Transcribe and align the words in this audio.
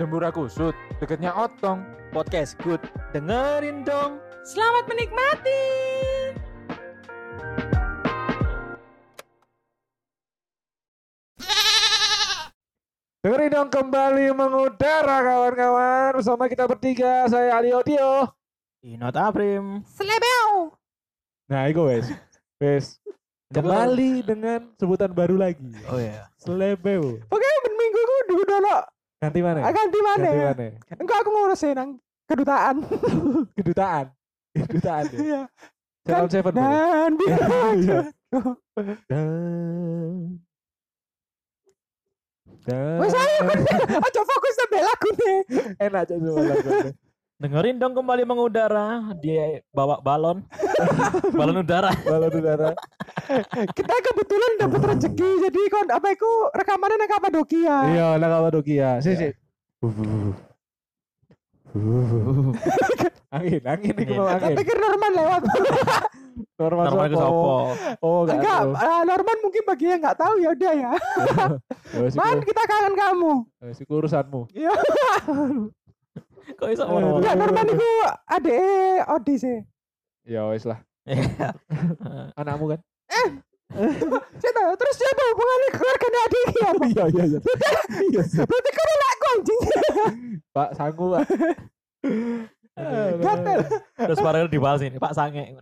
Dembura 0.00 0.32
kusut, 0.32 0.72
deketnya 0.96 1.28
otong. 1.36 1.84
Podcast 2.08 2.56
good. 2.64 2.80
Dengerin 3.12 3.84
dong. 3.84 4.16
Selamat 4.48 4.88
menikmati. 4.88 5.60
Dengerin 13.20 13.52
dong 13.52 13.68
kembali 13.68 14.32
mengudara 14.32 15.20
kawan-kawan 15.20 16.16
bersama 16.16 16.48
kita 16.48 16.64
bertiga. 16.64 17.28
Saya 17.28 17.60
Ali 17.60 17.76
Odio. 17.76 18.24
Inot 18.80 19.12
Aprim. 19.12 19.84
Selebeo. 19.84 20.80
Nah, 21.52 21.68
itu 21.68 21.84
wes. 21.84 22.08
Wes. 22.56 22.96
Kembali 23.52 24.24
dengan 24.24 24.64
sebutan 24.80 25.12
baru 25.12 25.36
lagi. 25.36 25.76
Oh 25.92 26.00
ya. 26.00 26.24
Selebeu. 26.40 27.20
Oke, 27.20 27.48
ben 27.68 27.74
minggu 27.76 28.00
ku 28.00 28.16
dulu 28.32 28.44
dulu. 28.48 28.80
Ganti 29.20 29.40
mana? 29.44 29.60
Ah, 29.60 29.72
Ganti 29.72 30.00
mana? 30.00 30.28
Ganti 30.32 30.64
mana? 30.64 30.96
Enggak 30.96 31.16
aku 31.20 31.28
ngurusin 31.28 31.76
nang 31.76 31.90
kedutaan. 32.24 32.76
Kedutaan. 33.60 34.06
Kedutaan. 34.56 35.04
ya. 35.12 35.18
Iya. 35.20 35.40
Channel 36.08 36.28
Seven. 36.32 36.52
Dan 36.56 37.12
Iya. 37.20 37.36
aja. 37.44 37.98
Dan. 42.64 42.96
Wes 42.96 43.12
ayo 43.12 43.40
kan. 43.44 43.58
Aja 44.08 44.20
fokus 44.24 44.54
sampai 44.56 44.80
lagu 44.84 45.08
nih. 45.16 45.38
Enak 45.80 46.00
aja 46.08 46.14
semua 46.16 46.40
lagu. 46.44 46.70
Dengerin 47.40 47.80
dong 47.80 47.96
kembali 47.96 48.28
mengudara. 48.28 49.16
Dia 49.16 49.64
bawa 49.72 49.96
balon. 50.04 50.44
balon 51.32 51.64
udara. 51.64 51.88
Balon 52.04 52.32
udara. 52.36 52.76
Kita 53.72 53.94
kebetulan 53.96 54.60
dapat 54.60 54.80
rezeki 54.92 55.48
jadi 55.48 55.60
kon 55.72 55.88
apa 55.88 56.12
iku 56.12 56.52
rekamannya 56.52 57.00
nang 57.00 57.08
Kapadokia. 57.08 57.76
Iya, 57.96 58.08
lah 58.20 58.28
Kapadokia. 58.28 58.90
Si 59.00 59.16
si. 59.16 59.28
Angin, 63.30 63.62
angin 63.64 63.94
mau 64.10 64.26
Tak 64.26 64.42
angin. 64.42 64.56
pikir 64.60 64.76
Norman 64.76 65.12
lewat. 65.16 65.42
Normal 66.60 66.84
Normal 66.92 67.04
itu 67.08 67.16
sopo. 67.16 67.72
Oh, 68.04 68.28
enggak. 68.28 68.36
Enggak, 68.36 68.60
ah, 68.84 69.02
Norman 69.08 69.38
mungkin 69.40 69.62
bagi 69.64 69.86
yang 69.88 70.00
nggak 70.04 70.18
tahu 70.18 70.34
ya 70.44 70.48
udah 70.52 70.72
ya. 70.76 70.92
Ya, 71.90 72.06
Man, 72.14 72.38
kita 72.44 72.62
kangen 72.68 72.94
kamu. 72.98 73.32
iku 73.80 73.92
urusanmu. 74.02 74.40
Iya. 74.52 74.72
Kok 76.58 76.68
bisa 76.70 76.84
Aduh. 76.86 76.92
ngono? 76.98 77.08
Enggak 77.20 77.34
Norman 77.38 77.66
itu 77.70 77.88
adek 78.26 79.00
Odi 79.10 79.34
sih. 79.38 79.58
Ya 80.26 80.46
wes 80.50 80.64
lah. 80.66 80.78
Iya. 81.06 81.54
Anakmu 82.40 82.76
kan? 82.76 82.80
Saya 84.40 84.52
tahu. 84.52 84.70
Terus 84.74 84.94
siapa 84.98 85.22
hubungannya 85.30 85.68
keluarganya 85.74 86.20
adik 86.26 86.44
apa? 86.50 86.84
Iya, 86.90 87.04
iya, 87.10 87.24
iya. 87.24 87.40
Iya, 88.10 88.22
Berarti 88.46 88.70
kau 88.74 88.84
anakku 88.90 89.26
anjing. 89.30 89.60
Pak 90.50 90.68
sanggup, 90.74 91.08
Pak. 91.14 91.22
Gatel. 93.20 93.60
Terus 93.94 94.18
baru 94.18 94.48
dibalas 94.50 94.82
ini 94.82 94.98
Pak 94.98 95.12
Sange. 95.14 95.54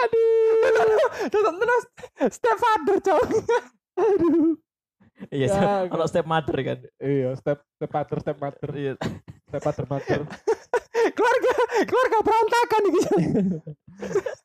Aduh. 0.00 0.56
Terus 1.30 1.44
terus 1.60 1.84
stepfather 2.32 2.96
cowok. 3.04 3.28
Aduh. 4.00 4.56
Iya, 5.28 5.46
Ya, 5.46 5.48
so- 5.50 5.88
kalau 5.90 6.06
step 6.06 6.24
mother 6.24 6.56
kan. 6.58 6.78
Iya, 6.96 7.36
step 7.36 7.60
step 7.76 7.90
mother, 7.90 8.16
step 8.18 8.36
mother, 8.36 8.70
Iya. 8.72 8.92
step 9.46 9.62
mother, 9.62 9.84
mother. 9.86 10.20
Keluarga 11.16 11.52
keluarga 11.84 12.18
berantakan 12.20 12.82
iki. 12.84 13.02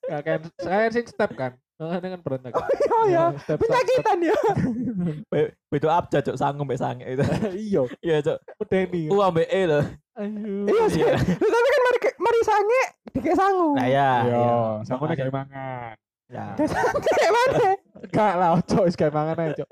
Ya 0.05 0.19
kan, 0.21 0.39
saya 0.57 0.87
sih 0.89 1.03
step 1.03 1.31
kan. 1.35 1.51
Nah, 1.75 1.99
dengan 1.99 2.23
berantakan. 2.23 2.63
Oh 2.95 3.03
ya. 3.05 3.35
step, 3.35 3.59
step, 3.59 3.59
step. 3.59 3.59
Penyakitan 3.59 4.17
ya. 4.23 4.37
Be- 5.31 5.51
Bedo 5.67 5.91
abjad 5.91 6.23
cok 6.23 6.39
sanggup 6.39 6.63
mbek 6.63 6.79
sange 6.79 7.03
itu. 7.05 7.23
Iya, 7.67 7.81
Iya 7.99 8.15
cok. 8.21 8.37
medeni. 8.57 9.11
U 9.11 9.19
ambek 9.19 9.47
E. 9.47 9.61
Aduh. 9.67 10.63
Iya 10.63 10.83
sih. 10.87 11.03
Iya. 11.03 11.15
Tapi 11.19 11.67
kan 11.67 11.81
mari 11.83 11.99
mari 12.15 12.39
sange 12.41 12.81
dikek 13.11 13.35
sangu. 13.35 13.75
Nah 13.75 13.87
ya. 13.87 14.11
Iya, 14.23 14.35
iya. 14.39 14.55
sanggup 14.87 15.07
kayak 15.11 15.35
mangan. 15.35 15.95
Ya. 16.25 16.45
Kayak 16.57 17.31
mana? 17.35 17.67
Enggak 18.01 18.33
lah, 18.39 18.49
wis 18.81 18.95
kayak 18.95 19.13
mangan 19.13 19.35
aja, 19.43 19.53
Cok. 19.59 19.69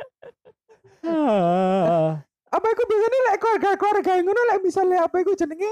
Ah. 1.03 2.23
apa 2.47 2.65
iku 2.69 2.83
biasanya 2.85 3.19
lek 3.25 3.37
keluarga 3.37 3.69
keluarga 3.75 4.11
yang 4.13 4.25
ngono 4.25 4.41
lek 4.47 4.59
misalnya 4.61 4.97
apa 5.03 5.15
iku 5.19 5.33
jenenge 5.33 5.71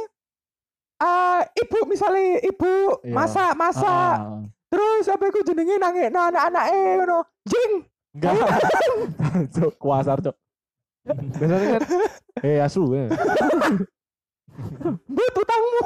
ah 0.97 1.41
ibu 1.51 1.77
misalnya 1.85 2.41
ibu 2.41 2.73
Iya. 3.01 3.13
masak 3.13 3.51
masak 3.55 4.17
Ah. 4.17 4.41
terus 4.67 5.05
apa 5.05 5.23
iku 5.25 5.39
jenenge 5.41 5.75
nangis 5.75 6.09
no 6.09 6.19
anak-anak 6.21 6.65
eh 6.67 6.87
ngono 6.97 7.17
jing 7.43 7.71
Enggak. 8.11 8.35
Cok, 9.55 9.71
kuasar, 9.79 10.19
Cok. 10.19 10.35
Biasanya 11.39 11.67
kan 11.71 11.81
eh 12.45 12.59
asu 12.59 12.83
ya. 12.91 13.07
but 15.07 15.33
utangmu 15.33 15.79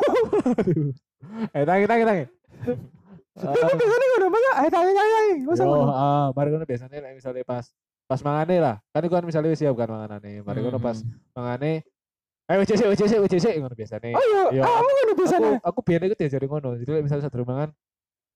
Eh, 1.53 1.63
tangi 1.63 1.85
tangi 1.85 2.01
tangi. 2.03 2.25
tapi 3.35 3.59
biasanya 3.77 4.05
ngono 4.09 4.27
masa 4.31 4.51
eh 4.57 4.69
tanya 4.69 4.91
masa 5.43 5.63
Yo, 5.63 5.69
ngono 5.69 5.91
ah, 5.91 6.27
mari 6.33 6.49
ngono 6.49 6.65
biasanya 6.65 7.13
misalnya 7.13 7.45
pas 7.45 7.69
pas 8.05 8.21
mangane 8.21 8.55
lah. 8.61 8.75
Kan 8.93 9.01
iku 9.05 9.13
kan 9.17 9.25
misalnya 9.25 9.57
siap 9.57 9.73
kan 9.73 9.89
manganane. 9.89 10.41
Mari 10.45 10.59
ngono 10.61 10.79
pas 10.81 10.97
mangane 11.33 11.81
Eh 12.45 12.61
WCC 12.61 12.85
WCC 12.93 13.13
WCC 13.25 13.45
ngono 13.57 13.73
biasanya. 13.73 14.13
oh 14.13 14.21
iya 14.21 14.43
Iya, 14.53 14.63
kamu 14.69 14.85
ngono 14.85 15.01
Aku 15.01 15.17
biasanya 15.17 15.49
aku 15.65 15.79
biyen 15.81 16.05
iku 16.05 16.15
diajari 16.15 16.45
ngono. 16.45 16.69
Jadi 16.77 16.89
misalnya 17.01 17.23
sadurung 17.25 17.49
mangan 17.49 17.69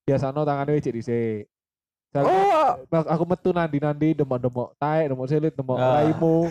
biasanya 0.02 0.42
tangannya 0.42 0.74
WC 0.74 0.86
dhisik. 0.90 1.42
Misalnya, 2.10 2.26
oh 2.34 2.70
Bak, 2.90 3.06
aku 3.06 3.22
metu 3.22 3.54
nandi-nandi 3.54 4.18
demok-demok 4.18 4.74
taek, 4.82 5.14
demok 5.14 5.30
silit, 5.30 5.54
demok 5.54 5.78
Ah. 5.78 6.02
raimu. 6.02 6.50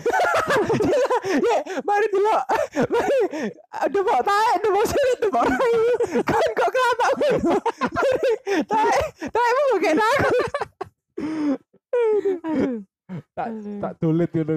ya 1.30 1.58
mari 1.86 2.06
dulu 2.10 2.32
mari 2.90 3.18
ada 3.70 3.98
mau 4.02 4.82
sini 4.82 5.10
ada 5.14 5.28
mau 5.30 5.46
rayu 5.46 5.94
kan 6.26 6.46
kok 6.58 6.70
kelapa 6.74 7.06
mari 7.94 8.32
taek 8.66 9.04
taek 9.30 9.52
mau 9.54 9.78
kayak 9.78 10.00
aku 10.00 10.30
tak 13.34 13.48
tak 13.82 13.92
dulit 13.98 14.30
gitu 14.30 14.54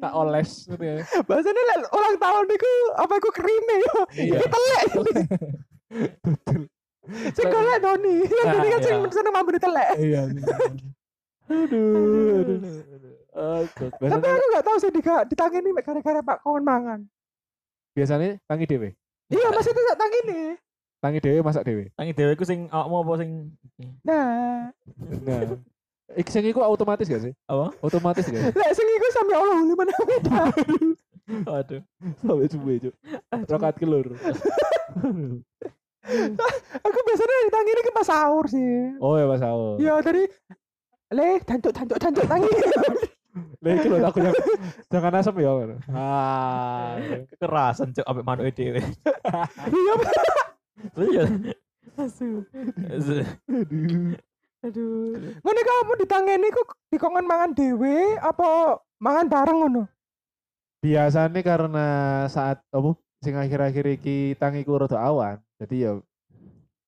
tak 0.00 0.12
oles 0.16 0.50
gitu 0.66 0.84
ya. 0.84 1.04
Bahasanya 1.28 1.62
lek 1.74 1.78
ulang 1.92 2.16
tahun 2.16 2.44
niku 2.48 2.72
apa 2.96 3.12
iku 3.20 3.30
kerime 3.34 3.74
yo. 3.80 3.96
Iya. 4.16 4.38
Telek. 4.46 4.84
Sing 7.34 7.46
golek 7.50 7.78
Doni. 7.82 8.16
Yang 8.22 8.46
Doni 8.54 8.68
kan 8.70 8.80
sing 8.80 8.96
iya. 9.02 9.10
seneng 9.10 9.32
mampu 9.34 9.50
ditelek. 9.56 9.88
Iya. 9.98 10.20
Aduh, 11.50 12.46
aduh. 12.46 12.58
Kok. 13.74 13.90
Tapi 13.98 14.26
aku 14.26 14.46
gak 14.54 14.66
tahu 14.66 14.76
sih 14.78 14.90
di 14.90 15.00
ditangani 15.02 15.70
gara-gara 15.82 16.20
Pak 16.22 16.38
Kawan 16.46 16.62
mangan. 16.66 17.00
biasanya 17.90 18.38
tangi 18.46 18.70
dewe. 18.70 18.94
Iya, 19.30 19.50
masih 19.50 19.70
itu 19.74 19.82
tak 19.82 19.98
tangini. 19.98 20.40
Tangi 21.00 21.18
dewe 21.22 21.38
masak 21.42 21.64
dewe. 21.66 21.90
Tangi 21.98 22.12
dewe 22.14 22.32
ku 22.38 22.44
sing 22.46 22.70
awakmu 22.70 22.96
apa 23.02 23.12
sing 23.24 23.30
Nah, 24.04 24.70
Nah, 25.26 25.40
iki 26.18 26.30
sing 26.30 26.42
iku 26.46 26.62
otomatis 26.64 27.06
gak 27.06 27.22
sih? 27.22 27.32
apa? 27.46 27.70
Otomatis 27.84 28.26
gak? 28.26 28.42
lek 28.54 28.70
sing 28.74 28.86
iku 28.86 29.06
sami 29.14 29.32
Allah 29.34 29.56
lima 29.62 29.84
beda. 29.84 30.40
Waduh. 31.46 31.82
Sampai 32.18 32.50
suwe, 32.50 32.74
Cuk. 32.82 32.94
Rokat 33.46 33.74
kelur. 33.78 34.06
Aku 36.80 36.98
biasanya 37.06 37.36
ditangini 37.46 37.80
ke 37.86 37.92
pas 37.94 38.08
sahur 38.08 38.44
sih. 38.50 38.98
Oh 38.98 39.14
ya 39.14 39.30
Mas 39.30 39.44
Ao. 39.44 39.78
Iya, 39.78 40.00
tadi 40.02 40.26
Le, 41.10 41.42
tancuk, 41.42 41.74
tancuk, 41.74 41.98
tancuk, 41.98 42.26
tangi. 42.26 42.50
Lah 43.62 43.72
iki 43.76 43.86
lho 43.92 44.00
aku 44.02 44.18
yang 44.24 44.34
jangan 44.90 45.20
asem 45.22 45.36
ya. 45.38 45.52
Ah. 45.92 46.96
Kekerasan 47.30 47.92
cok 47.94 48.06
ambek 48.08 48.26
manuk 48.26 48.50
dhewe. 48.56 48.80
Iya, 49.70 49.94
Iya. 50.98 51.24
Asu. 52.00 52.42
Asu. 52.88 53.20
Aduh. 53.46 54.16
Aduh. 54.60 55.16
ngono 55.40 55.60
kamu 55.64 55.92
ditangani 56.04 56.48
ku 56.52 56.62
dikongkon 56.92 57.24
mangan 57.24 57.56
dhewe 57.56 58.20
apa 58.20 58.76
mangan 59.00 59.26
bareng 59.26 59.58
ngono? 59.64 59.82
Biasanya 60.84 61.40
karena 61.40 61.86
saat 62.28 62.60
apa 62.68 62.90
sing 63.24 63.36
akhir-akhir 63.36 64.00
iki 64.00 64.36
tangiku 64.36 64.76
rada 64.76 65.00
awan. 65.00 65.40
Jadi 65.60 65.88
ya 65.88 65.92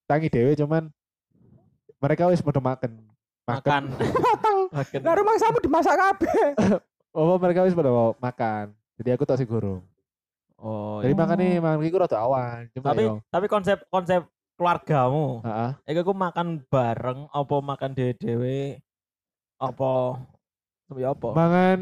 tangi 0.05 0.29
dewe 0.29 0.53
cuman 0.53 0.93
mereka 1.97 2.29
wis 2.29 2.45
pada 2.45 2.61
makan. 2.61 2.93
Makan. 3.49 3.83
Matang. 4.29 4.59
Makan. 4.69 5.01
Lah 5.01 5.15
rumah 5.17 5.35
samu 5.41 5.59
dimasak 5.61 5.97
kabeh. 5.97 6.39
Oh, 7.13 7.37
mereka 7.37 7.69
wis 7.69 7.77
pada 7.77 7.93
mau 7.93 8.17
makan. 8.17 8.73
Jadi 8.97 9.13
aku 9.13 9.29
tak 9.29 9.37
sih 9.37 9.45
gurung. 9.45 9.85
Oh. 10.57 10.97
Jadi 11.05 11.13
iya. 11.13 11.21
makanya 11.21 11.61
makan 11.61 11.85
iku 11.85 12.01
rada 12.01 12.17
awan. 12.25 12.73
Cuma 12.73 12.97
Tapi 12.97 13.05
yo, 13.05 13.21
tapi 13.29 13.47
konsep 13.53 13.85
konsep 13.93 14.25
keluargamu. 14.57 15.41
heeh. 15.43 15.71
Iku 15.89 15.99
aku 16.05 16.15
makan 16.15 16.47
bareng 16.69 17.27
apa 17.29 17.57
makan 17.59 17.91
dhewe-dhewe 17.93 18.79
apa 19.57 19.91
ya 20.93 21.15
apa? 21.17 21.29
Mangan 21.33 21.81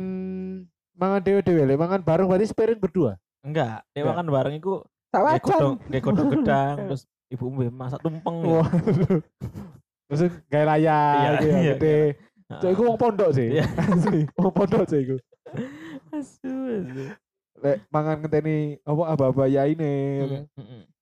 mangan 0.94 1.20
dewe-dewe, 1.24 1.64
lek 1.66 1.80
mangan 1.80 2.00
bareng 2.04 2.26
berarti 2.28 2.50
sepiring 2.50 2.78
berdua. 2.78 3.16
Enggak, 3.40 3.82
dia 3.96 4.04
makan 4.04 4.28
bareng 4.28 4.54
iku 4.56 4.84
Tak 5.10 5.26
Kayak 5.26 5.42
wajan. 5.42 5.42
godong, 5.42 5.74
kayak 5.90 6.02
godong 6.06 6.28
gedang, 6.30 6.76
terus 6.86 7.02
ibu 7.34 7.44
masak 7.74 7.98
tumpeng. 7.98 8.36
ya. 8.46 8.62
Wah. 8.62 8.68
Terus 10.06 10.20
kayak 10.46 10.66
layar 10.70 11.14
Iya, 11.18 11.30
gitu 11.34 11.46
ya, 11.46 11.58
iya, 11.58 11.74
gede. 11.74 11.98
Nah, 12.46 12.58
Cok, 12.62 12.70
iku 12.70 12.82
wong 12.86 12.98
pondok 12.98 13.30
sih. 13.34 13.48
Iya. 13.58 13.66
Asli, 13.94 14.20
wong 14.38 14.54
pondok 14.54 14.84
sih 14.86 14.98
iku. 15.02 15.16
asu, 16.10 16.50
asu. 16.50 17.04
lek 17.58 17.76
mangan 17.90 18.22
ngenteni 18.22 18.78
apa 18.86 19.02
aba-aba 19.10 19.44
ya 19.50 19.66
ini. 19.66 20.22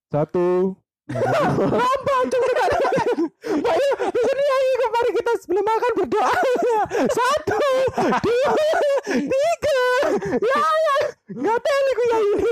Satu. 0.09 0.73
Lomba 1.09 2.15
cuma 2.29 2.49
kan. 2.53 2.71
Pak 3.49 3.75
iya, 3.75 3.91
di 4.13 4.21
sini 4.21 4.43
ayo 4.45 4.73
kemarin 4.77 5.11
kita 5.17 5.31
sebelum 5.41 5.65
makan 5.65 5.91
berdoa. 5.97 6.33
Satu, 7.09 7.57
dua, 8.21 8.53
tiga. 9.09 9.83
Ya 10.37 10.61
ya, 10.61 10.95
nggak 11.33 11.57
teli 11.65 11.91
ku 11.91 12.03
ya 12.03 12.17
ini. 12.21 12.51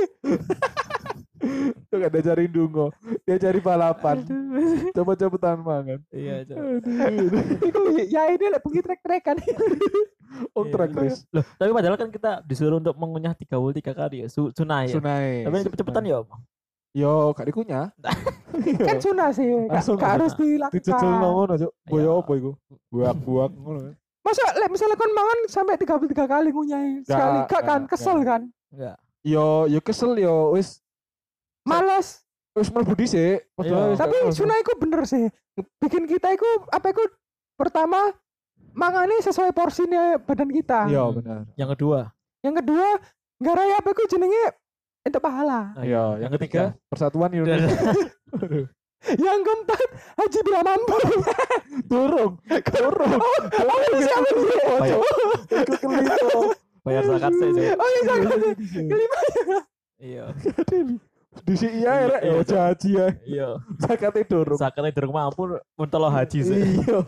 Tuh 1.88 1.96
gak 2.04 2.12
ada 2.12 2.20
cari 2.20 2.46
dungo. 2.52 2.92
Dia 3.24 3.40
cari 3.40 3.60
balapan. 3.64 4.18
Coba 4.92 5.16
cepetan 5.16 5.64
mangan. 5.64 6.04
Iya, 6.12 6.44
Cok. 6.44 6.58
Iku 7.64 7.82
ya 8.10 8.28
ini 8.34 8.46
lek 8.52 8.62
pergi 8.66 8.82
trek-trekan. 8.84 9.38
Oh 10.54 10.68
Iya. 10.68 10.92
race. 10.92 11.24
Loh, 11.32 11.46
tapi 11.56 11.72
padahal 11.72 11.96
kan 11.96 12.12
kita 12.12 12.44
disuruh 12.44 12.84
untuk 12.84 13.00
mengunyah 13.00 13.32
33 13.32 13.96
kali 13.96 14.16
ya, 14.22 14.28
su 14.28 14.52
sunai 14.52 14.92
ya. 14.92 15.00
Sunai. 15.00 15.48
Tapi 15.48 15.56
cepet-cepetan 15.66 16.04
ya, 16.04 16.20
Om. 16.22 16.30
Yo, 16.92 17.32
gak 17.32 17.46
dikunyah. 17.46 17.92
Kan 18.88 18.98
sunah 18.98 19.30
sih, 19.30 19.46
nggak 19.46 19.86
harus 20.18 20.34
dilakukan. 20.34 20.98
ngono, 21.22 21.54
Cuk. 21.56 21.72
Boyo 21.84 22.10
Iya. 22.10 22.14
apa 22.18 22.32
iku? 22.34 22.52
Buak-buak 22.90 23.52
ngono. 23.54 23.80
Masa 24.20 24.44
lek 24.54 24.68
misalnya 24.68 24.96
kon 24.96 25.14
mangan 25.14 25.40
sampai 25.48 25.78
33 25.78 25.88
kali 26.26 26.50
ngunyai 26.50 26.90
sekali 27.02 27.38
Nggak, 27.38 27.48
gak 27.48 27.62
kan 27.64 27.82
kesel 27.86 28.18
kan. 28.22 28.42
Enggak. 28.68 28.98
Yo, 29.22 29.46
yo 29.66 29.80
kesel 29.80 30.18
yo 30.18 30.52
wis 30.52 30.84
Males. 31.64 32.26
wis 32.52 32.68
mlebu 32.68 32.92
dhisik. 32.94 33.46
Iya. 33.56 33.94
Tapi 33.94 34.16
gak- 34.20 34.34
sunah 34.34 34.58
iku 34.58 34.74
bener 34.76 35.06
sih. 35.06 35.30
Bikin 35.78 36.04
kita 36.06 36.34
iku 36.34 36.50
apa 36.68 36.90
iku 36.90 37.04
pertama 37.54 38.12
mangane 38.74 39.22
sesuai 39.22 39.54
porsinya 39.54 40.18
badan 40.20 40.50
kita. 40.50 40.86
Iya, 40.88 41.08
benar. 41.14 41.46
Yang 41.54 41.70
kedua, 41.76 42.00
Yang 42.40 42.56
kedua, 42.62 42.88
garai 43.40 43.72
apa 43.72 43.88
iku 43.88 44.04
jenenge 44.08 44.44
itu 45.08 45.18
pahala. 45.18 45.72
nah, 45.74 45.84
Iya, 45.84 46.04
yang 46.20 46.32
ketiga 46.36 46.76
Persatuan 46.88 47.32
Iya. 47.32 47.38
Indonesia. 47.44 47.72
Yang 49.08 49.40
keempat, 49.40 49.88
haji 50.18 50.40
bila 50.42 50.62
mampu. 50.68 50.98
Turung, 51.86 52.32
turung. 52.66 53.14
Oh, 53.22 53.78
itu 53.88 54.00
siapa 54.04 54.28
sih? 54.28 54.58
Bayar, 54.82 55.00
Iku 55.54 55.74
kelito. 55.80 56.40
bayar 56.82 57.04
zakat 57.06 57.32
Cok. 57.32 57.52
Oh, 57.78 57.88
iya, 57.88 58.02
jangan. 58.04 58.40
Kelima. 58.74 59.20
Iya. 59.98 60.24
Di 61.38 61.54
si 61.54 61.68
iya 61.70 61.94
rek 62.10 62.22
Iya, 62.22 62.32
yo 62.32 62.42
Cok. 62.42 62.60
haji 62.60 62.90
ya. 62.90 63.08
Iya. 63.24 63.50
Zakate 63.80 64.22
durung. 64.26 64.58
Zakatnya 64.58 64.90
durung 64.92 65.14
mampu 65.14 65.42
mentolo 65.78 66.10
haji 66.10 66.40
sih. 66.42 66.58
Iya. 66.58 67.00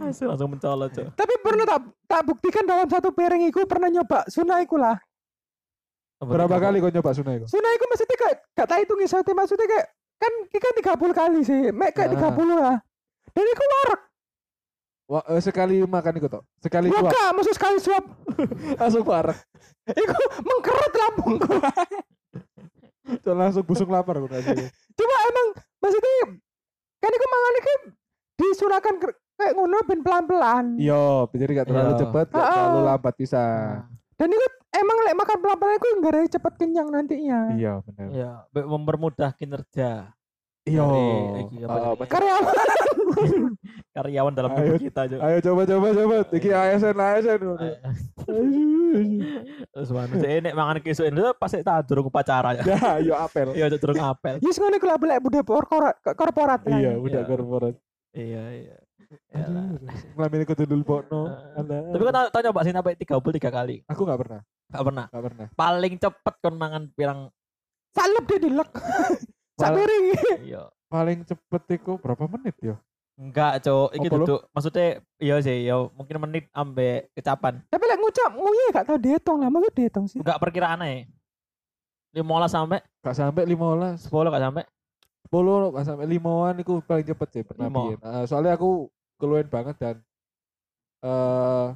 Hasil 0.00 0.26
langsung 0.26 0.48
mencolot. 0.48 0.90
Tapi 0.90 1.34
pernah 1.38 1.64
tak 1.68 1.80
tak 2.08 2.22
buktikan 2.24 2.64
dalam 2.64 2.88
satu 2.88 3.12
piring 3.12 3.46
iku 3.46 3.68
pernah 3.68 3.92
nyoba 3.92 4.24
sunah 4.26 4.64
iku 4.64 4.80
lah. 4.80 4.96
Berapa 6.18 6.56
kali 6.56 6.78
kau 6.78 6.88
nyoba 6.88 7.10
sunai 7.10 7.36
kau? 7.38 7.48
Sunah 7.48 7.70
iku 7.72 7.84
maksudnya 7.86 8.16
kayak 8.16 8.36
gak 8.52 8.66
tahu 8.66 8.78
hitung 8.80 9.00
isote 9.00 9.32
maksudnya 9.32 9.66
kayak 9.66 9.86
kan 10.14 10.32
kita 10.48 10.68
30 10.94 11.10
kali 11.12 11.40
sih. 11.42 11.60
Mek 11.70 11.90
kayak 11.92 12.14
Ah. 12.14 12.30
30 12.30 12.54
lah. 12.54 12.76
Dan 13.30 13.44
iku 13.44 13.62
warak. 13.66 14.00
Wah, 15.04 15.24
eh, 15.28 15.42
sekali 15.42 15.84
makan 15.84 16.14
iku 16.16 16.28
tok. 16.30 16.42
Sekali 16.58 16.88
kuat 16.88 17.10
gak 17.10 17.28
maksud 17.34 17.52
sekali 17.52 17.76
suap. 17.76 18.04
langsung 18.80 19.04
parah. 19.04 19.36
Iku 19.86 20.14
mengkeret 20.40 20.92
lambungku. 20.94 21.54
langsung 23.36 23.64
busung 23.64 23.90
lapar 23.90 24.16
kau 24.16 24.30
kasih. 24.30 24.70
Cuma 24.94 25.14
emang 25.28 25.46
maksudnya 25.76 26.12
kan 26.98 27.10
iku 27.10 27.26
mangan 27.28 27.54
iku 27.54 27.72
disunahkan 28.34 28.94
ke- 28.96 29.18
kayak 29.34 29.52
ngono 29.52 29.76
ben 29.84 30.00
pelan-pelan. 30.00 30.64
Iya, 30.78 31.28
jadi 31.28 31.52
gak 31.54 31.68
terlalu 31.68 31.90
Iya. 31.90 32.00
cepet, 32.00 32.26
gak 32.30 32.46
terlalu 32.48 32.80
lambat 32.82 33.14
bisa. 33.14 33.42
Dan 34.14 34.28
itu 34.30 34.46
emang 34.72 34.96
lek 35.02 35.16
makan 35.16 35.36
pelan-pelan 35.38 35.74
iku 35.74 35.86
nggak 35.98 36.12
ada 36.12 36.30
cepet 36.30 36.52
kenyang 36.54 36.88
nantinya. 36.88 37.40
Iya, 37.52 37.72
benar. 37.82 38.06
Iya, 38.10 38.30
mempermudah 38.54 39.30
kinerja 39.34 40.14
Iya. 40.64 40.80
Jenenge? 40.80 41.60
Karyawan 42.08 42.44
karyawan 43.96 44.32
dalam 44.32 44.50
Ayo. 44.56 44.58
tubuh 44.64 44.80
kita, 44.80 45.00
Cok. 45.06 45.20
Ayo 45.20 45.38
coba 45.44 45.62
coba 45.68 45.86
coba. 45.92 46.14
Iki 46.32 46.50
ASN 46.50 46.96
ASN. 46.96 47.40
Terus 49.74 49.90
mana 49.92 50.12
sih 50.16 50.34
nek 50.40 50.54
mangan 50.56 50.76
kesuk 50.80 51.04
itu 51.04 51.24
pasti 51.36 51.60
tak 51.60 51.84
durung 51.84 52.08
upacara 52.08 52.56
ya. 52.56 52.64
Ya, 52.64 52.90
yo 53.04 53.14
apel. 53.14 53.52
Iya, 53.52 53.76
durung 53.76 54.00
apel. 54.00 54.40
Yes 54.40 54.56
ngono 54.56 54.80
iku 54.80 54.88
lah 54.88 54.96
lek 54.96 55.20
budaya 55.20 55.44
korporat. 56.16 56.60
Iya, 56.64 56.96
udah 56.96 57.20
Iya. 57.20 57.28
korporat. 57.28 57.74
Iya, 58.14 58.42
iya. 58.56 58.76
Ngelamin 60.14 60.44
kudu 60.44 60.64
dulu. 60.64 60.84
Eh, 60.84 61.64
Tapi 61.90 62.02
kan 62.02 62.12
tau 62.12 62.26
tau 62.28 62.40
nyoba 62.40 62.60
sih 62.62 62.72
sampai 62.72 62.94
33 62.94 63.18
kali. 63.48 63.76
aku 63.84 64.00
gak 64.02 64.18
pernah, 64.18 64.40
Gak 64.68 64.84
pernah. 64.84 65.06
gak 65.08 65.24
pernah. 65.24 65.46
Paling 65.52 65.94
cepet 65.96 66.34
kon 66.38 66.54
mangan 66.54 66.82
pirang 66.90 67.30
Salep 67.90 68.26
dia 68.26 68.38
dilek. 68.40 68.70
Sak 69.54 69.62
Malah- 69.64 69.76
piring. 69.78 70.04
iya. 70.42 70.62
Paling 70.84 71.18
cepet 71.22 71.62
iku 71.74 71.94
berapa 71.96 72.26
menit 72.28 72.54
yo? 72.60 72.74
Enggak, 73.14 73.62
Cok. 73.62 73.94
Iki 73.94 74.08
duduk 74.10 74.40
maksudnya 74.50 74.86
iya 75.16 75.38
sih, 75.38 75.62
ya 75.62 75.78
mungkin 75.88 76.18
menit 76.20 76.50
ambek 76.50 77.14
kecapan. 77.14 77.62
Tapi 77.64 77.84
lek 77.84 77.98
ngucap 77.98 78.30
nguye 78.34 78.66
gak 78.70 78.84
tau 78.84 78.98
dihitung 78.98 79.38
lah, 79.38 79.48
maksud 79.48 79.72
dihitung 79.72 80.06
sih. 80.06 80.18
Enggak 80.18 80.38
perkiraan 80.38 80.82
aja. 80.82 81.06
15 82.14 82.22
sampai 82.48 82.78
Gak 83.00 83.14
sampai 83.14 83.42
15. 83.44 84.06
10 84.06 84.10
gak 84.28 84.42
sampai. 84.42 84.64
10 85.24 85.74
gak 85.74 85.84
sampai 85.84 86.06
5-an 86.08 86.54
iku 86.58 86.72
paling 86.80 87.06
cepet 87.06 87.28
sih 87.30 87.42
pernah 87.42 87.66
biyen. 87.68 87.98
Eh, 87.98 88.24
soalnya 88.24 88.54
aku 88.54 88.90
keluarin 89.24 89.48
banget 89.48 89.76
dan 89.80 89.96
eh 91.00 91.66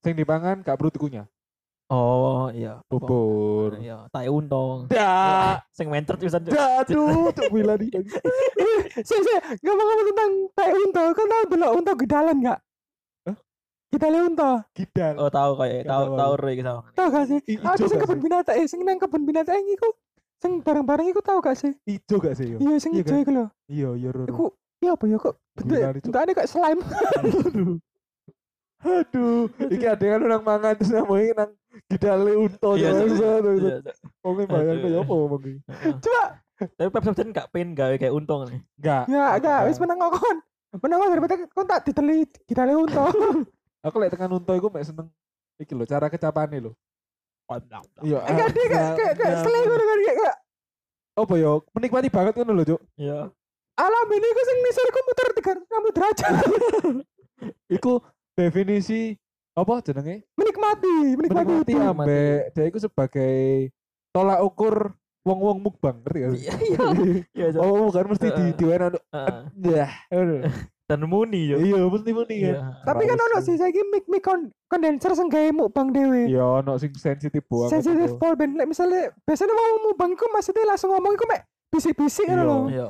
sing 0.00 0.14
dipangan 0.14 0.62
gak 0.62 0.78
perlu 0.78 0.94
dikunyah. 0.94 1.26
Oh, 1.86 2.50
iya. 2.50 2.82
Bubur. 2.90 3.78
Iya, 3.78 4.10
tai 4.10 4.26
untung. 4.26 4.90
Dah, 4.90 5.62
Sing 5.70 5.86
mentret 5.86 6.18
pisan, 6.18 6.42
Cok. 6.42 6.50
dah, 6.50 6.82
aduh, 6.82 7.30
cuk 7.30 7.46
bila 7.54 7.78
di 7.78 7.86
Sih 9.06 9.18
sih 9.22 9.38
ngomong-ngomong 9.62 10.06
tentang 10.10 10.32
tai 10.50 10.74
unta, 10.74 11.02
kan 11.14 11.26
tau 11.30 11.42
delok 11.46 11.72
unta 11.78 11.92
gidalan 11.94 12.36
gak? 12.42 12.58
Hah? 13.30 13.36
Gidale 13.94 14.18
unta. 14.18 14.66
Gidal. 14.74 15.14
Oh, 15.14 15.30
tahu 15.30 15.62
kayak 15.62 15.86
tahu 15.86 16.02
tahu 16.10 16.18
tahu 16.18 16.32
aku. 16.34 16.42
Roy 16.42 16.52
iki 16.58 16.64
sama. 16.66 16.80
Tau 16.90 17.06
gak 17.06 17.24
sih? 17.30 17.40
Sing 17.46 17.58
gak 17.62 18.02
kebun 18.02 18.18
sih? 18.18 18.24
binatang, 18.26 18.54
eh 18.58 18.66
sing 18.66 18.80
nang 18.82 18.98
kebun 18.98 19.22
binatang 19.22 19.62
iku 19.70 19.88
sing 20.42 20.52
bareng-bareng 20.66 21.06
iku 21.14 21.22
tau 21.22 21.38
gak 21.38 21.54
sih? 21.54 21.70
Ijo 21.86 22.18
gak 22.18 22.34
sih 22.34 22.46
yo? 22.50 22.58
Iya 22.58 22.82
sing 22.82 22.98
Iya 22.98 23.02
ijo 23.06 23.14
kan? 23.14 23.22
iku 23.22 23.30
lho. 23.30 23.46
Iya, 23.70 23.88
iya, 23.94 24.08
Roro. 24.10 24.26
Iku 24.26 24.44
iya 24.80 24.90
apa 24.92 25.04
ya 25.08 25.16
kok 25.16 25.34
bentuk 25.56 25.78
bentukane 26.00 26.30
kayak 26.36 26.50
slime. 26.50 26.80
Aduh. 27.48 27.76
Aduh, 28.86 29.48
iki 29.72 29.82
ada 29.88 30.04
kan 30.04 30.20
orang 30.20 30.42
mangan 30.44 30.72
terus 30.78 30.92
namanya 30.92 31.32
nang 31.42 31.50
gidale 31.90 32.32
unta 32.38 32.70
Iya, 32.76 32.92
Iya, 32.92 33.76
Cok. 33.82 33.96
Wong 34.22 34.34
bayang 34.46 34.78
Aduh. 34.78 34.84
kaya 34.84 34.98
apa 35.00 35.12
ngomong. 35.16 35.42
Coba 36.04 36.24
Tapi 36.56 36.88
Pep 36.88 37.04
Septen 37.04 37.28
gak 37.36 37.48
pengen 37.52 37.76
gawe 37.76 37.94
kayak 37.96 38.14
untung 38.14 38.48
nih. 38.48 38.60
Enggak. 38.78 39.02
ya 39.12 39.26
enggak 39.36 39.60
wis 39.68 39.80
menang 39.80 39.98
kon. 40.00 40.36
Menang 40.76 40.98
kon 41.02 41.10
daripada 41.12 41.34
kon 41.50 41.66
tak 41.66 41.80
diteli 41.84 42.24
gidale 42.46 42.72
unta. 42.76 43.10
Aku 43.84 43.96
lek 43.98 44.12
tekan 44.12 44.32
unta 44.32 44.52
iku 44.54 44.68
mek 44.70 44.86
seneng 44.86 45.08
iki 45.56 45.72
lho 45.72 45.84
cara 45.84 46.06
kecapane 46.06 46.60
lho. 46.60 46.72
Iya. 48.04 48.18
Enggak 48.28 48.48
dia 48.54 48.66
kayak 48.70 48.90
kayak 48.94 49.14
kayak 49.18 49.36
slime 49.40 49.66
ngono 49.66 49.84
kan 49.84 49.98
kayak 50.04 50.16
kayak 50.20 50.36
Apa 51.16 51.34
yo? 51.40 51.52
Menikmati 51.72 52.08
banget 52.12 52.32
ngono 52.36 52.52
lho, 52.52 52.64
Cuk. 52.76 52.80
Iya. 53.00 53.32
Alam 53.76 54.06
ini 54.08 54.26
ku 54.26 54.42
sing 54.42 54.58
nisor 54.58 54.88
ku 54.88 55.00
muter 55.02 55.28
360 55.36 55.96
derajat. 55.96 56.34
Iku 57.76 57.92
definisi 58.32 59.14
apa 59.52 59.80
jenenge? 59.80 60.24
menikmati, 60.34 60.96
menikmati, 61.14 61.52
Menikmati 61.54 61.72
itu. 61.72 61.80
ambek 61.80 62.40
dia 62.52 62.64
iku 62.66 62.78
sebagai 62.78 63.36
tolak 64.10 64.40
ukur 64.40 64.92
wong-wong 65.22 65.58
mukbang, 65.58 65.96
ngerti 66.00 66.18
gak? 66.18 66.30
Iya, 66.32 66.54
iya. 66.62 66.78
Iya. 67.50 67.58
Oh, 67.58 67.88
kan 67.88 68.06
mesti 68.06 68.28
di 68.30 68.44
diwenan 68.54 68.94
Heeh. 69.10 69.40
ya. 69.66 69.88
Dan 70.88 71.02
muni 71.02 71.50
yo. 71.50 71.58
Iya, 71.58 71.82
mesti 71.82 72.10
muni 72.12 72.36
Iya. 72.38 72.54
kan. 72.54 72.94
Tapi 72.94 73.02
kan 73.04 73.18
ono 73.18 73.36
sih 73.40 73.58
saiki 73.58 73.82
mic 73.90 74.06
mic 74.06 74.22
kon 74.22 74.40
kondenser 74.66 75.12
sing 75.12 75.26
gawe 75.26 75.50
mukbang 75.50 75.90
dhewe. 75.90 76.30
Iya, 76.30 76.62
ono 76.62 76.78
sing 76.78 76.94
sensitif 76.94 77.42
banget. 77.42 77.74
Sensitif 77.74 78.06
itu. 78.06 78.16
pol 78.16 78.38
ben 78.38 78.54
misale 78.62 79.10
biasanya 79.20 79.50
mau 79.50 79.82
mukbang 79.82 80.14
iku 80.14 80.30
maksudnya 80.30 80.62
langsung 80.64 80.94
ngomong 80.94 81.12
iku 81.12 81.26
mek 81.26 81.42
bisik-bisik 81.70 82.24
ngono 82.26 82.42
Iya. 82.42 82.46
lho. 82.46 82.58
Iya. 82.70 82.88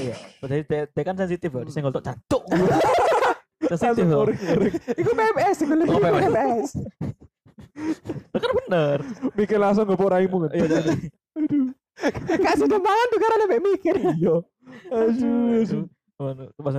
Iya. 0.00 0.14
Jadi 0.42 0.56
dia, 0.90 1.02
kan 1.04 1.16
sensitif 1.16 1.50
ya, 1.52 1.62
disenggol 1.62 1.92
tok 1.94 2.04
jancuk. 2.04 2.42
sensitif 3.70 4.04
loh. 4.08 4.26
Iku 4.98 5.10
PMS 5.12 5.56
iku 5.62 5.72
lebih 5.76 5.94
Oh, 5.94 6.00
PMS. 6.00 6.68
Kan 8.32 8.50
bener. 8.64 8.98
Mikir 9.32 9.58
langsung 9.60 9.86
ngepok 9.86 10.08
raimu 10.10 10.36
kan. 10.48 10.50
Iya, 10.52 10.66
jadi. 10.68 10.92
Kasih 12.42 12.66
dempangan 12.66 13.06
tuh 13.12 13.18
karena 13.20 13.44
mek 13.46 13.60
mikir. 13.62 13.94
Iya. 14.18 14.34
Aduh. 14.90 15.62
aduh. 15.62 15.84
Anu, 16.22 16.44
pas 16.54 16.74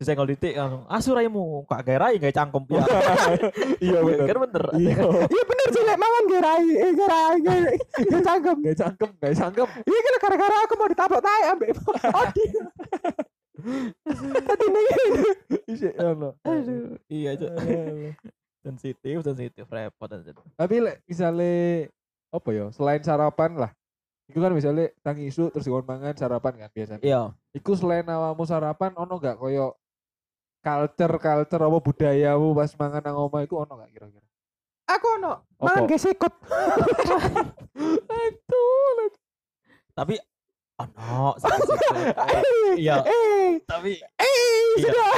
anu 0.00 0.08
disenggol 0.08 0.28
ditik 0.32 0.56
langsung 0.56 0.82
asu 0.88 1.12
raimu 1.12 1.60
kak 1.68 1.84
gawe 1.84 1.98
rai 2.00 2.16
gawe 2.16 2.32
cangkem 2.32 2.64
ya 2.72 2.80
Iya 3.84 3.98
bener. 4.00 4.24
kan 4.24 4.38
bener 4.40 4.64
Iya. 4.72 4.96
Iya 5.28 5.42
bener 5.44 5.66
sih 5.70 5.82
lek 5.84 5.98
mangan 6.00 6.24
gerai, 6.24 6.66
eh 6.72 6.92
gerai, 6.96 7.36
gerai, 7.38 7.76
gerai 8.00 8.22
cangkem. 8.24 8.56
Gak 8.64 8.76
cangkem, 8.80 9.10
gak 9.20 9.34
cangkem. 9.36 9.68
Iya 9.84 9.98
kan 10.00 10.12
gara-gara 10.18 10.56
aku 10.64 10.74
mau 10.74 10.88
ditabrak 10.88 11.20
tai 11.20 11.42
ambek 11.52 11.68
Odi. 12.16 12.44
Tadi 14.48 14.66
nih 14.72 14.88
ono. 16.00 16.32
aduh 16.40 16.96
iya 17.12 17.36
Cok. 17.36 17.52
sensitif 18.64 19.16
sensitif 19.20 19.64
repot 19.68 20.08
sensitif 20.08 20.40
Tapi 20.56 20.74
misalnya 21.04 21.52
apa 22.32 22.48
ya? 22.48 22.72
Selain 22.72 23.04
sarapan 23.04 23.52
lah. 23.58 23.70
Iku 24.32 24.38
kan 24.38 24.54
misalnya 24.54 24.88
tangi 25.02 25.28
isu 25.28 25.52
terus 25.52 25.68
dikon 25.68 25.84
mangan 25.84 26.16
sarapan 26.16 26.56
kan 26.56 26.70
biasanya. 26.72 27.02
iya 27.02 27.22
Iku 27.52 27.76
selain 27.76 28.08
awamu 28.08 28.48
sarapan 28.48 28.96
ono 28.96 29.20
gak 29.20 29.36
koyo 29.36 29.76
culture 30.60 31.16
culture 31.16 31.62
apa 31.64 31.78
budayamu 31.80 32.52
pas 32.52 32.70
mangan 32.76 33.02
nang 33.02 33.16
omah 33.16 33.40
iku 33.42 33.64
ono 33.64 33.80
gak 33.80 33.90
kira-kira? 33.90 34.26
Aku 34.90 35.06
ono. 35.16 35.32
Apa? 35.56 35.64
mangan 35.64 35.84
gesekut. 35.88 36.34
Aduh. 38.10 39.08
tapi 39.90 40.16
oh 40.80 40.86
no 40.96 41.36
iya. 42.80 43.04
Eh, 43.04 43.60
tapi 43.68 44.00
eh, 44.00 44.40
Iya. 44.78 44.86
sudah. 44.86 45.10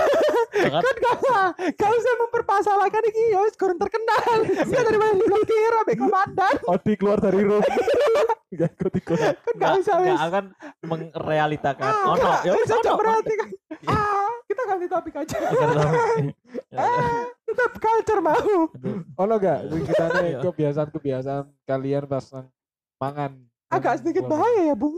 kan 0.81 0.95
gak 0.97 1.15
usah 1.23 1.43
gak 1.77 1.91
usah 1.93 2.13
mempermasalahkan 2.19 3.03
ini 3.13 3.23
ya 3.31 3.39
wis 3.45 3.55
kurang 3.55 3.79
terkenal. 3.79 4.43
Ya 4.49 4.81
dari 4.83 4.99
mana 4.99 5.13
diblokir 5.15 5.73
sampai 5.77 5.97
komandan. 5.99 6.55
Odi 6.67 6.93
keluar 6.97 7.19
dari 7.21 7.43
room. 7.45 7.63
Gak 8.53 8.69
ikut 8.77 8.93
ikut. 9.01 9.17
kan 9.17 9.33
gak 9.57 9.73
usah 9.81 9.97
wis. 10.05 10.13
nggak 10.13 10.29
akan 10.29 10.45
mengrealitakan 10.85 11.89
Ah, 11.89 12.05
oh 12.05 12.17
no 12.17 12.21
nggak, 12.21 12.41
ya 12.45 12.53
wis 12.53 12.69
ono, 12.69 12.93
berarti 13.01 13.33
kan. 13.33 13.49
Ah 13.89 14.29
kita 14.63 14.71
ganti 14.71 14.87
topik 14.87 15.15
aja 15.19 15.37
Ya, 16.73 16.79
ah 16.81 17.27
tetap 17.45 17.73
culture 17.77 18.23
mau. 18.23 18.71
Ono 19.19 19.35
gak 19.37 19.59
kita 19.85 20.05
Iya. 20.23 20.39
kebiasaan 20.41 20.89
kebiasaan 20.89 21.45
kalian 21.67 22.07
pas 22.07 22.25
mangan? 22.97 23.33
agak 23.69 24.01
sedikit 24.01 24.25
bahaya 24.25 24.71
ya 24.71 24.77
bung 24.77 24.97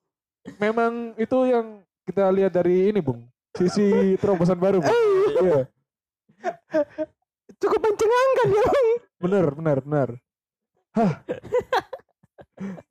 Memang 0.62 1.12
itu 1.14 1.38
yang 1.44 1.84
kita 2.02 2.32
lihat 2.32 2.50
dari 2.50 2.88
ini, 2.88 2.98
Bung. 2.98 3.28
Sisi 3.52 4.16
terobosan 4.16 4.56
baru, 4.56 4.80
Bung. 4.80 4.96
Iya. 5.36 5.68
cukup 7.54 7.80
mencengangkan 7.84 8.48
ya 8.48 8.62
bung 8.64 8.88
Bener, 9.20 9.44
bener, 9.52 9.78
bener. 9.84 10.08
Hah. 10.96 11.12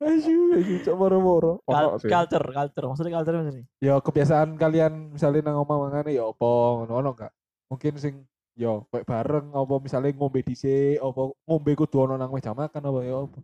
Ayu, 0.00 0.38
ayu, 0.52 0.74
cok 0.80 0.94
moro-moro. 0.94 1.62
Ono 1.64 1.96
sih. 1.96 2.10
culture 2.10 2.42
culture 2.42 2.84
maksudnya 2.84 3.12
culture 3.14 3.34
maksudnya 3.36 3.64
Ya 3.78 3.94
kebiasaan 3.96 4.54
kalian 4.54 5.14
misalnya 5.14 5.46
nang 5.46 5.62
omah 5.62 5.78
mangane 5.80 6.10
ya 6.10 6.26
apa 6.26 6.48
ngono 6.76 6.92
ono 6.92 7.10
gak? 7.12 7.30
Mungkin 7.68 7.94
sing 7.96 8.14
yo 8.54 8.84
kayak 8.88 9.06
bareng 9.06 9.46
apa 9.52 9.74
misalnya 9.78 10.10
ngombe 10.12 10.42
dhisik 10.42 10.98
apa 10.98 11.22
ngombe 11.44 11.72
kudu 11.72 11.96
ono 12.00 12.14
nang 12.14 12.28
meja 12.28 12.50
makan 12.50 12.82
apa 12.82 12.98
ya 13.00 13.14
apa? 13.20 13.38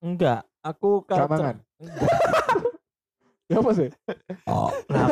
enggak 0.00 0.40
aku 0.60 0.90
culture 1.04 1.28
mangan. 1.28 1.56
Ya 3.46 3.58
apa 3.58 3.70
sih? 3.72 3.90
oh 4.46 4.70
nah, 4.86 5.06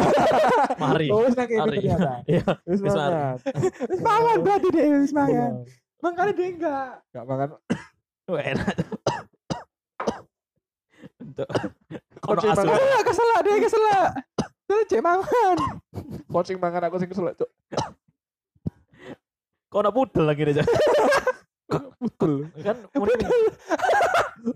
mari 0.76 1.10
Oh, 1.10 1.22
wis 1.22 1.34
nang 1.34 1.46
kene 1.46 1.62
ternyata. 1.64 2.22
iya 2.30 2.42
Wis 2.64 2.78
mangan. 2.80 3.38
wis 3.84 4.00
mangan 4.00 4.36
berarti 4.40 4.68
deh 4.68 4.84
wis 4.98 5.12
mangan 5.12 5.52
Iya. 5.58 5.74
makanya 5.98 6.32
dia 6.32 6.48
enggak 6.48 6.90
Gak 7.08 7.24
makan. 7.24 7.48
Wah, 8.28 8.42
enak 8.44 8.74
Kocing 12.18 12.50
Ono 12.50 12.52
asu. 12.52 12.60
mangan. 12.60 12.74
keselak 12.74 13.02
keselak 13.04 13.38
dia 13.40 13.56
keselak. 13.60 14.08
Terus 14.64 14.84
cek 14.90 15.00
mangan. 15.00 15.56
Coaching 16.28 16.58
mangan 16.58 16.82
aku 16.84 16.96
sing 16.98 17.08
kesel, 17.08 17.32
Cuk. 17.32 17.50
kau 19.68 19.80
nak 19.80 19.92
pudel 19.92 20.24
lagi 20.24 20.44
aja 20.44 20.64
Pudel. 22.00 22.48
kan 22.58 22.76
mending 22.90 23.28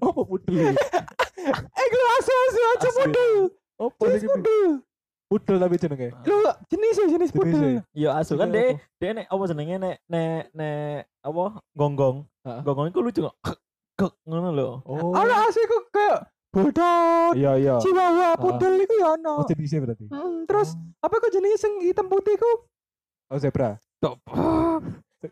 Apa 0.01 0.21
pudel? 0.23 0.73
eh 1.69 1.87
lu 1.91 2.05
asu 2.15 2.33
asu 2.33 2.61
aja 2.71 2.89
pudel. 2.95 3.33
Apa 3.79 4.05
sih 4.15 4.25
pudel? 4.27 4.81
Pudel. 5.29 5.57
Tapi 5.59 5.77
jenenge. 5.77 6.09
lu 6.25 6.37
jenis 6.67 6.95
ya 6.95 7.07
jenis 7.11 7.31
pudel. 7.31 7.53
Jenisnya. 7.53 7.83
ya 7.93 8.11
asu. 8.17 8.37
Kan 8.37 8.49
deh 8.49 8.81
dia 8.97 9.11
nek 9.13 9.29
apa 9.29 9.43
jenenge? 9.47 9.77
Nek 9.77 9.97
nek 10.07 10.43
nek 10.53 10.97
apa? 11.21 11.45
Gonggong. 11.73 12.25
Gonggong 12.43 12.89
itu 12.89 13.01
lucu 13.01 13.21
kok. 13.23 13.37
Kek 13.93 14.13
ngono 14.25 14.49
lho. 14.51 14.69
Oh. 14.83 15.13
Ono 15.13 15.35
asu 15.45 15.61
iku 15.61 15.77
kayak 15.91 16.32
bodot 16.53 17.33
Iya, 17.33 17.53
iya. 17.57 17.75
chihuahua 17.79 18.37
pudel 18.37 18.77
iku 18.79 18.95
ya 18.95 19.17
ono 19.17 19.41
Oh, 19.41 19.47
jenisnya 19.47 19.81
berarti. 19.81 20.05
Mm, 20.07 20.45
terus 20.45 20.73
apa 20.99 21.15
kok 21.15 21.33
jenis 21.33 21.57
sing 21.57 21.81
hitam 21.81 22.07
putih 22.07 22.37
ku 22.37 22.69
Oh, 23.27 23.41
zebra. 23.41 23.81
Tok. 23.99 24.21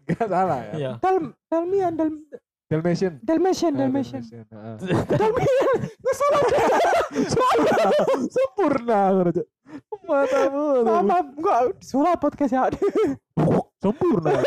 Gak 0.06 0.24
salah 0.24 0.64
ya. 0.64 0.72
iya 0.74 0.90
Dal 0.96 1.36
Dalmian 1.46 1.92
Dal 1.92 2.08
Dalmatian. 2.66 3.18
Dalmatian 3.20 3.72
Eh, 3.72 3.78
Dalmatian. 3.78 4.22
Dalmian 5.10 5.68
gue 5.92 6.14
salah 6.14 6.40
salah 7.26 7.64
Sempurna 8.34 9.00
Cuk. 9.28 9.46
Matamu. 10.02 10.66
sama 10.82 11.16
gua 11.34 11.54
salah 11.78 12.14
podcast 12.16 12.50
ya 12.50 12.66
Sempurna. 13.82 14.38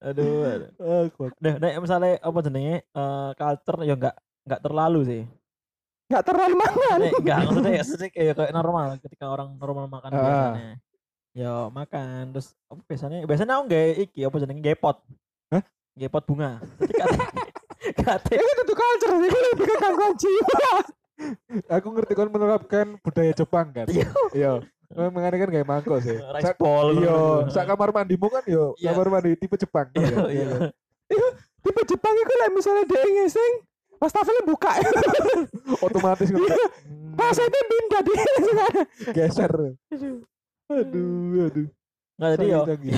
aduh 0.00 0.68
Nah, 1.38 1.54
nek 1.56 1.74
misalnya 1.78 2.18
apa 2.18 2.38
jenenge 2.42 2.76
eh 2.82 3.30
culture 3.32 3.78
ya 3.82 3.94
enggak 3.94 4.16
enggak 4.42 4.60
terlalu 4.60 5.00
sih. 5.02 5.22
nggak 6.06 6.24
terlalu 6.28 6.54
mangan 6.54 6.98
Nek 7.00 7.12
enggak 7.18 7.38
maksudnya 7.46 7.72
ya 7.72 7.80
maksudnya 7.80 8.08
kayak 8.12 8.32
kayak 8.36 8.52
normal 8.52 8.86
ketika 9.00 9.24
orang 9.26 9.48
normal 9.56 9.84
makan 9.88 10.10
Ah. 10.12 10.20
biasanya. 10.20 10.72
Ya 11.32 11.54
makan 11.68 12.22
terus 12.30 12.48
apa 12.68 12.80
biasanya 12.84 13.16
biasanya 13.24 13.52
aku 13.56 13.62
nggak 13.64 13.84
iki 14.02 14.20
apa 14.22 14.36
jenenge 14.36 14.60
nggak 14.60 14.76
pot. 14.76 15.00
Hah? 15.48 15.62
Nggak 15.96 16.10
pot 16.10 16.24
bunga. 16.28 16.50
Kate 16.76 17.16
kate 18.04 18.34
itu 18.34 18.62
tuh 18.62 18.76
culture 18.76 19.14
sih 19.16 19.28
gue 19.28 19.42
lebih 19.50 19.64
ke 19.64 19.76
gangguan 19.76 20.12
jiwa 20.14 20.64
aku 21.70 21.86
ngerti 21.88 22.12
kan 22.12 22.28
menerapkan 22.28 22.86
budaya 22.98 23.32
Jepang 23.32 23.66
kan. 23.70 23.86
Iya. 23.88 24.10
Iya. 24.32 24.52
Memang 24.92 25.24
kan 25.24 25.48
kayak 25.48 25.64
mangkok 25.64 26.04
sih. 26.04 26.20
rice 26.20 26.52
ball. 26.54 26.92
Iya, 26.92 27.08
ngono. 27.08 27.48
sak 27.48 27.64
kamar 27.64 27.88
mandimu 27.90 28.28
kan 28.28 28.44
yo 28.44 28.76
Iya. 28.76 28.92
kamar 28.92 29.06
mandi 29.08 29.32
tipe 29.34 29.56
Jepang. 29.56 29.88
kan 29.88 29.96
Iya, 29.96 30.28
ya? 30.28 30.36
iya. 31.08 31.26
tipe 31.62 31.80
Jepang 31.86 32.12
itu 32.12 32.34
lah 32.36 32.48
misalnya 32.52 32.84
dia 32.84 33.00
ngising 33.00 33.52
wastafelnya 34.02 34.42
buka 34.42 34.70
Otomatis 35.86 36.26
kan. 36.26 36.42
Hmm, 36.42 37.14
pas 37.14 37.38
itu 37.38 37.60
pindah 37.70 38.00
dia 38.02 38.24
geser. 39.14 39.52
Aduh, 40.66 41.46
aduh. 41.46 41.66
Nggak 42.18 42.30
jadi 42.34 42.46
yo 42.50 42.60
canggih. 42.66 42.94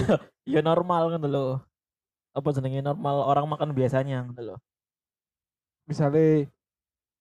ya 0.49 0.61
normal 0.73 1.13
kan 1.13 1.21
loh. 1.29 1.61
Apa 2.33 2.49
jenenge 2.57 2.81
normal 2.81 3.29
orang 3.29 3.45
makan 3.45 3.77
biasanya 3.77 4.25
gitu 4.33 4.43
loh. 4.55 4.59
Misalnya 5.85 6.49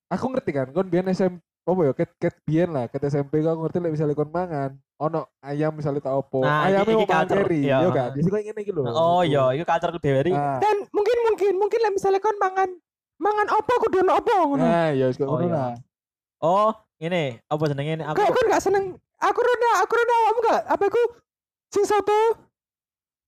aku 0.08 0.26
ngerti 0.32 0.52
kan, 0.56 0.68
kon 0.72 0.88
biyen 0.88 1.12
SMP 1.12 1.44
apa 1.64 1.80
ya 1.88 1.94
ket 1.96 2.12
ket 2.20 2.36
biyen 2.44 2.76
lah, 2.76 2.92
ket 2.92 3.04
SMP 3.08 3.40
aku 3.40 3.64
ngerti 3.64 3.78
lek 3.80 3.96
misalnya 3.96 4.16
kon 4.20 4.32
mangan 4.32 4.76
ono 5.00 5.32
ayam 5.40 5.72
misalnya 5.76 6.04
tak 6.04 6.16
opo. 6.16 6.44
Nah, 6.44 6.68
Ayamnya 6.68 6.96
mau 6.96 7.08
mangan 7.08 7.28
keri, 7.44 7.62
iya. 7.68 7.88
yo 7.88 7.90
kan. 7.92 8.12
Jadi 8.16 8.28
kok 8.28 8.40
ngene 8.44 8.60
iki 8.64 8.72
lho. 8.76 8.84
Oh 8.88 9.24
iya, 9.24 9.44
itu 9.56 9.64
culture 9.64 9.96
dewe 10.00 10.20
Ah, 10.36 10.60
dan 10.60 10.76
mungkin 10.92 11.18
mungkin 11.28 11.54
mungkin 11.60 11.80
lah 11.84 11.92
misalnya 11.92 12.20
kon 12.20 12.36
mangan 12.40 12.70
mangan 13.24 13.48
apa 13.50 13.74
kudu 13.80 13.98
ono 14.02 14.14
apa 14.14 14.32
ngono 14.38 14.60
Nah, 14.60 14.88
ya 14.92 15.06
wis 15.08 15.16
kok 15.16 15.26
Oh, 15.26 15.40
ngono 15.40 15.46
iya. 15.46 15.56
lah. 15.56 15.74
Oh, 16.40 16.70
ini 17.00 17.40
apa 17.42 17.64
jenenge 17.66 17.94
ini 17.94 18.04
aku 18.04 18.16
kayak 18.16 18.32
kon 18.32 18.46
gak 18.48 18.62
seneng 18.62 18.84
aku 19.18 19.40
rada 19.40 19.72
aku 19.80 19.94
rada 19.94 20.14
awam 20.18 20.36
gak 20.44 20.62
apa 20.68 20.84
aku 20.86 21.02
sing 21.70 21.84
soto 21.84 22.44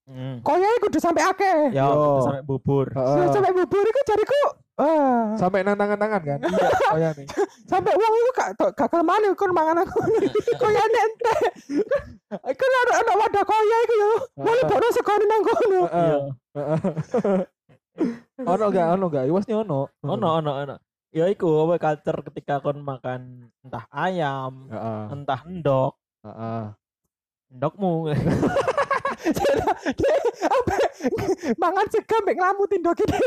Hmm. 0.06 0.38
koyai 0.40 0.78
kudu 0.80 1.02
sampai 1.02 1.25
akeh 1.25 1.74
Ya, 1.74 1.90
Yo. 1.90 2.22
sampai 2.22 2.46
bubur. 2.46 2.86
Heeh. 2.88 3.25
sampai 3.25 3.50
bubur 3.52 3.82
iku 3.82 4.02
jariku 4.06 4.42
ah 4.78 5.34
Sampai 5.34 5.66
nang 5.66 5.74
tangan-tangan 5.74 6.22
kan. 6.22 6.40
Iya, 6.46 6.68
oh 6.94 6.98
ya 7.00 7.10
nih. 7.10 7.25
sampai 7.74 7.90
uang 7.90 8.14
itu 8.14 8.32
gak 8.32 8.50
gak 8.54 8.86
kelemahan 8.86 9.34
kon 9.34 9.50
mangan 9.50 9.82
aku 9.82 9.98
koyai 10.56 10.78
ente 10.86 11.36
kan 12.38 12.70
ada 12.78 12.94
ada 13.02 13.14
wadah 13.18 13.44
koyai 13.44 13.82
iku 13.82 13.94
yo 13.96 14.10
boleh 14.38 14.54
Heeh. 14.54 14.70
bodo 14.70 14.88
sekali 14.94 15.24
nang 15.25 15.42
kono 15.42 15.82
Heeh. 15.90 16.20
Heeh. 17.96 18.46
Ono 18.46 18.66
gak, 18.72 18.88
ono 19.00 19.06
gak? 19.08 19.25
Iwasnya 19.28 19.56
ono. 19.64 19.88
Ono 20.04 20.28
ono 20.40 20.52
ono. 20.52 20.75
Ya 21.16 21.32
iku 21.32 21.48
apa 21.64 21.80
culture 21.80 22.20
ketika 22.28 22.60
kon 22.60 22.84
makan 22.84 23.48
entah 23.64 23.88
ayam, 23.90 24.68
Heeh. 24.68 25.04
entah 25.16 25.40
endok, 25.48 25.96
Heeh. 26.28 26.64
endokmu. 27.56 27.94
Apa 30.46 30.75
mangan 31.58 31.88
sega 31.90 32.18
mek 32.22 32.38
nglamutin 32.38 32.84
dok 32.84 33.00
ini 33.02 33.18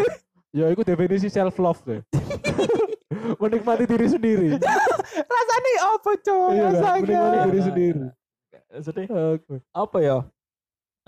Ya 0.54 0.70
itu 0.72 0.80
definisi 0.80 1.28
self 1.28 1.58
love 1.58 1.80
deh. 1.84 2.00
Menikmati 3.42 3.84
diri 3.84 4.06
sendiri. 4.08 4.48
rasanya 5.28 5.72
apa 5.92 6.10
coy 6.24 6.54
Iya 6.56 6.66
rasanya 6.72 7.00
Menikmati 7.02 7.38
diri 7.50 7.60
sendiri. 7.60 8.00
Maksudnya 8.68 9.04
apa 9.74 9.98
ya? 10.00 10.16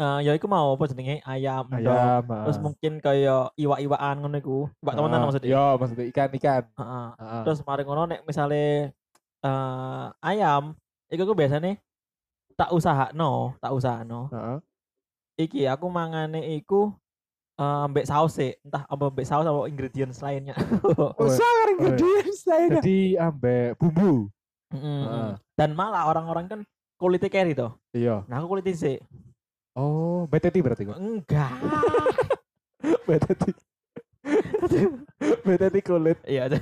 Eh 0.00 0.18
ya 0.24 0.32
iku 0.32 0.48
mau 0.48 0.72
apa 0.72 0.88
jenenge 0.88 1.20
ayam. 1.28 1.68
Ayam. 1.68 2.24
Terus 2.24 2.56
mungkin 2.56 3.04
kayak 3.04 3.52
iwak-iwakan 3.52 4.16
ngono 4.24 4.36
iku. 4.40 4.58
Iwak 4.80 4.94
temenan 4.96 5.28
maksudnya. 5.28 5.50
Ya, 5.52 5.66
maksudnya 5.76 6.06
ikan-ikan. 6.08 6.64
Heeh. 6.72 7.06
Heeh. 7.20 7.42
Terus 7.44 7.60
mari 7.68 7.84
ngono 7.84 8.08
nek 8.08 8.24
misale 8.24 8.96
eh 9.44 10.06
ayam, 10.24 10.72
iku 11.12 11.28
ku 11.28 11.36
biasanya 11.36 11.76
tak 12.56 12.72
usahakno, 12.72 13.60
tak 13.60 13.76
usahakno. 13.76 14.32
Heeh. 14.32 14.58
Iki 15.44 15.68
aku 15.68 15.92
mangane 15.92 16.48
iku 16.56 16.96
eh 17.60 17.78
ambek 17.84 18.08
saus 18.08 18.40
sih, 18.40 18.56
entah 18.64 18.88
apa 18.88 19.12
ambek 19.12 19.28
saus 19.28 19.44
atau 19.44 19.68
ingredients 19.68 20.24
lainnya. 20.24 20.56
usah 21.20 21.44
karo 21.44 21.70
ingredients 21.76 22.48
lainnya 22.48 22.80
Jadi 22.80 23.20
ambek 23.20 23.76
bumbu. 23.76 24.32
Mm-mm. 24.72 25.00
Heeh. 25.04 25.30
Dan 25.60 25.76
malah 25.76 26.08
orang-orang 26.08 26.48
kan 26.48 26.60
kulitnya 26.96 27.28
carry 27.28 27.52
toh. 27.52 27.76
Iya. 27.92 28.24
Nah 28.24 28.40
aku 28.40 28.56
kulitnya 28.56 28.72
sih. 28.72 28.96
Oh, 29.80 30.28
BTT 30.28 30.60
berarti 30.60 30.84
kok. 30.84 31.00
Enggak. 31.00 31.52
BTT. 33.08 33.42
BTT 35.44 35.76
kulit. 35.80 36.18
Iya. 36.28 36.52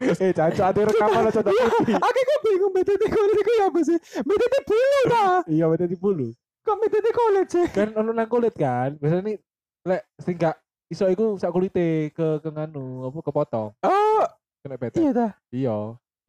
Eh, 0.00 0.32
caca 0.32 0.72
ada 0.72 0.80
rekaman 0.88 1.28
aja 1.28 1.44
tak 1.44 1.52
TV. 1.52 1.92
Aku 1.92 2.20
kok 2.24 2.40
bingung 2.40 2.72
BTT 2.72 3.02
kulit 3.04 3.36
itu 3.36 3.52
ya 3.52 3.68
apa 3.68 3.80
sih? 3.84 3.98
BTT 4.24 4.54
bulu 4.64 5.00
dah. 5.12 5.44
Iya, 5.44 5.68
BTT 5.68 5.92
bulu. 6.00 6.32
Kok 6.64 6.76
BTT 6.80 7.06
kulit 7.12 7.46
sih? 7.52 7.66
Kan 7.68 7.92
ono 7.92 8.16
nang 8.16 8.24
kulit 8.24 8.56
kan. 8.56 8.96
Biasanya 8.96 9.28
nih 9.28 9.36
lek 9.84 10.08
sing 10.24 10.40
gak 10.40 10.56
iso 10.88 11.04
iku 11.04 11.36
sak 11.36 11.52
kulite 11.52 12.16
ke 12.16 12.40
ke 12.40 12.48
nganu 12.48 13.12
apa 13.12 13.18
kepotong. 13.20 13.76
Oh, 13.84 14.24
Kena 14.64 14.80
BTT. 14.80 15.04
iya 15.04 15.10
dah. 15.12 15.30
Iya. 15.52 15.76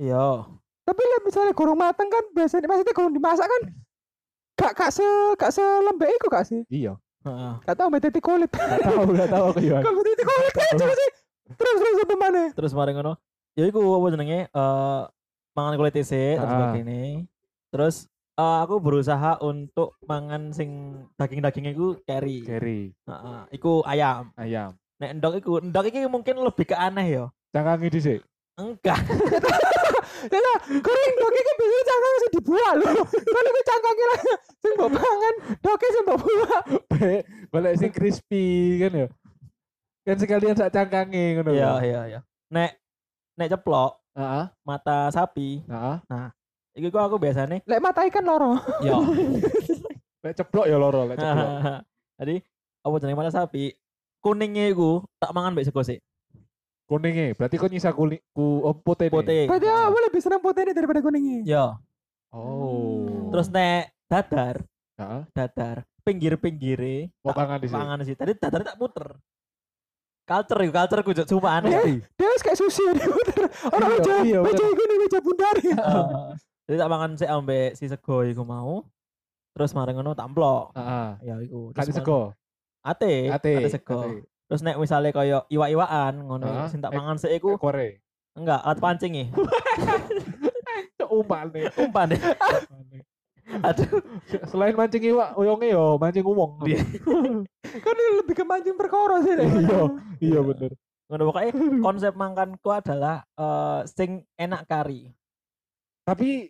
Iya. 0.03 0.25
Tapi 0.83 1.01
lah 1.07 1.19
misalnya 1.23 1.53
kurung 1.55 1.79
mateng 1.79 2.11
kan 2.11 2.27
biasanya 2.35 2.67
maksudnya 2.67 2.91
kurung 2.91 3.15
dimasak 3.15 3.47
kan 3.47 3.61
gak 4.61 4.73
gak 4.77 4.91
se 4.93 5.05
gak 5.35 5.51
selembek 5.51 6.09
iku 6.13 6.27
gak 6.29 6.45
sih? 6.45 6.61
Iya. 6.69 6.93
Heeh. 7.21 7.53
Gak 7.65 7.75
tau 7.75 7.89
BTT 7.89 8.17
kulit. 8.17 8.49
Gak 8.49 8.79
tahu, 8.79 9.01
gak 9.13 9.29
tahu 9.29 9.45
aku 9.49 9.61
ya. 9.61 9.77
Kok 9.81 9.93
BTT 9.93 10.19
kulit 10.21 10.53
kan 10.53 10.73
coba 10.77 10.93
sih? 10.93 11.09
Terus 11.51 11.75
terus 11.75 11.97
apa 11.99 12.15
mana? 12.15 12.43
Terus 12.53 12.71
mari 12.71 12.91
ngono. 12.93 13.13
Ya 13.53 13.65
iku 13.65 13.81
apa 13.81 14.07
jenenge 14.09 14.39
eh 14.47 15.01
mangan 15.51 15.73
kulit 15.75 15.95
isik 15.95 16.37
terus 16.37 16.53
Ah. 16.53 16.61
begini. 16.69 17.25
Terus 17.69 17.95
eh, 18.33 18.57
aku 18.63 18.79
berusaha 18.79 19.37
untuk 19.39 19.99
mangan 20.01 20.49
sing 20.49 20.69
daging-daging 21.13 21.65
iku 21.69 21.99
carry. 22.01 22.41
Kerry, 22.41 22.81
Heeh. 22.95 23.39
Iku 23.51 23.81
ayam. 23.83 24.31
ayam. 24.33 24.73
Nek 24.97 25.09
endok 25.11 25.33
iku, 25.35 25.51
endok 25.59 25.89
iki 25.89 26.05
mungkin 26.05 26.39
lebih 26.39 26.63
ke 26.63 26.75
aneh 26.75 27.07
ya. 27.11 27.25
Cangkangi 27.51 27.89
dhisik. 27.89 28.19
Enggak. 28.61 28.99
Lah, 30.29 30.57
kering 30.69 31.13
dok 31.17 31.33
iki 31.33 31.51
biasanya 31.57 31.83
cangkang 31.89 32.13
sing 32.13 32.31
dibuat 32.37 32.73
lho. 32.77 32.91
Kan 33.09 33.43
iku 33.49 33.61
cangkangnya 33.65 34.05
lah 34.05 34.19
sing 34.61 34.71
mbok 34.77 34.89
pangan, 34.93 35.35
doke 35.65 35.87
sing 35.89 36.03
mbok 36.05 36.19
buat. 36.21 36.63
Balik 36.93 37.21
balik 37.49 37.73
sing 37.81 37.89
crispy 37.89 38.45
kan 38.77 38.91
ya. 38.93 39.07
Kan 40.05 40.17
sekalian 40.21 40.53
sak 40.53 40.69
cangkange 40.69 41.41
ngono. 41.41 41.51
Iya, 41.53 41.71
iya, 41.81 42.01
iya. 42.05 42.19
Nek 42.53 42.77
nek 43.37 43.49
ceplok 43.49 43.97
Heeh. 44.13 44.45
mata 44.61 45.09
sapi, 45.09 45.63
Heeh. 45.65 45.97
iku 46.77 46.97
aku 47.01 47.17
biasanya 47.17 47.63
Lek 47.65 47.81
mata 47.81 48.05
ikan 48.05 48.25
loro. 48.27 48.61
ya. 48.85 48.97
Lek 50.25 50.37
ceplok 50.37 50.69
ya 50.69 50.77
loro, 50.77 51.09
lek 51.09 51.17
ceplok. 51.17 51.49
Jadi 52.21 52.35
apa 52.85 52.95
jenenge 53.01 53.17
mata 53.17 53.33
sapi? 53.33 53.73
Kuningnya 54.21 54.69
iku 54.69 55.01
tak 55.17 55.33
mangan 55.33 55.57
mbek 55.57 55.65
sego 55.65 55.81
sik. 55.81 55.97
Kuningnya, 56.91 57.31
berarti 57.39 57.55
kau 57.55 57.71
nyisa 57.71 57.95
kulit 57.95 58.19
ku 58.35 58.67
oh, 58.67 58.75
putih. 58.75 59.07
Putih. 59.07 59.47
Berarti 59.47 59.63
aku 59.63 59.97
lebih 60.11 60.19
senang 60.19 60.43
putih 60.43 60.67
ini 60.67 60.75
daripada 60.75 60.99
kuningnya. 60.99 61.39
Ya. 61.47 61.65
Oh. 62.35 63.31
Terus 63.31 63.47
nek 63.47 63.95
dadar, 64.11 64.59
Heeh. 64.99 65.21
dadar 65.31 65.87
pinggir-pinggire 66.03 67.07
mau 67.23 67.31
kangen 67.31 67.63
di 67.63 67.67
sini. 67.71 67.77
pangan 67.79 67.99
sih. 68.03 68.15
Tadi 68.19 68.35
dadar 68.35 68.67
tak 68.67 68.75
muter. 68.75 69.07
Culture 70.27 70.61
iku, 70.67 70.71
culture 70.75 71.01
ku 71.07 71.11
cuma 71.15 71.49
aneh. 71.63 71.71
Iya. 71.71 72.03
Dia 72.19 72.27
wis 72.27 72.43
kayak 72.43 72.59
sushi 72.59 72.83
ya 72.83 73.07
puter. 73.07 73.39
Orang 73.71 73.87
Iya, 73.87 73.95
meja, 73.95 74.13
iya, 74.27 74.39
meja 74.43 74.63
bener. 74.63 74.73
iku 74.75 74.83
nih 74.83 74.97
meja 74.99 75.19
bundar 75.23 75.55
ya. 75.63 75.79
Heeh. 75.79 76.27
Jadi 76.67 76.75
tak 76.75 76.89
mangan 76.91 77.11
sik 77.15 77.29
ambek 77.31 77.69
si 77.79 77.85
sego 77.87 78.27
iku 78.27 78.43
mau. 78.43 78.83
Terus 79.55 79.71
mareng 79.75 79.95
ngono 79.95 80.11
tak 80.11 80.27
amplok. 80.27 80.75
Heeh. 80.75 81.09
Ya 81.23 81.35
iku. 81.39 81.71
Kali 81.71 81.87
Terus 81.87 81.95
sego. 82.03 82.21
Ate, 82.83 83.31
Ate. 83.31 83.53
ate 83.63 83.69
sego. 83.71 84.03
ate. 84.03 84.27
Terus 84.51 84.61
nek 84.61 84.75
misalnya 84.75 85.09
koyo 85.09 85.39
iwak-iwaan 85.47 86.13
ngono 86.21 86.43
Heeh. 86.43 86.67
sing 86.67 86.83
tak 86.83 86.91
Eh, 86.91 86.99
mangan 86.99 87.15
sik 87.15 87.31
iku 87.31 87.55
Kore. 87.55 88.03
enggak 88.35 88.59
alat 88.59 88.77
pancing 88.77 89.11
nih. 89.13 89.27
Umpan 91.11 91.51
nih. 91.51 91.67
Umpan 91.75 92.07
deh. 92.07 92.19
Aduh, 93.67 93.99
Selain 94.45 94.71
mancing 94.71 95.03
iwak, 95.05 95.35
uyongnya 95.35 95.75
yo 95.75 95.95
mancing 95.95 96.23
uwong. 96.23 96.63
Iya. 96.63 96.79
Kan 97.83 97.95
lebih 98.17 98.31
ke 98.31 98.43
mancing 98.43 98.75
perkara 98.75 99.19
sih. 99.19 99.33
Dek. 99.33 99.47
Iya, 99.47 99.79
iya 100.19 100.39
bener. 100.41 100.71
ngono 101.07 101.27
pokoknya 101.27 101.51
konsep 101.83 102.15
makanku 102.15 102.71
adalah 102.71 103.27
eh 103.35 103.83
sing 103.85 104.23
enak 104.35 104.63
kari. 104.63 105.11
Tapi 106.03 106.47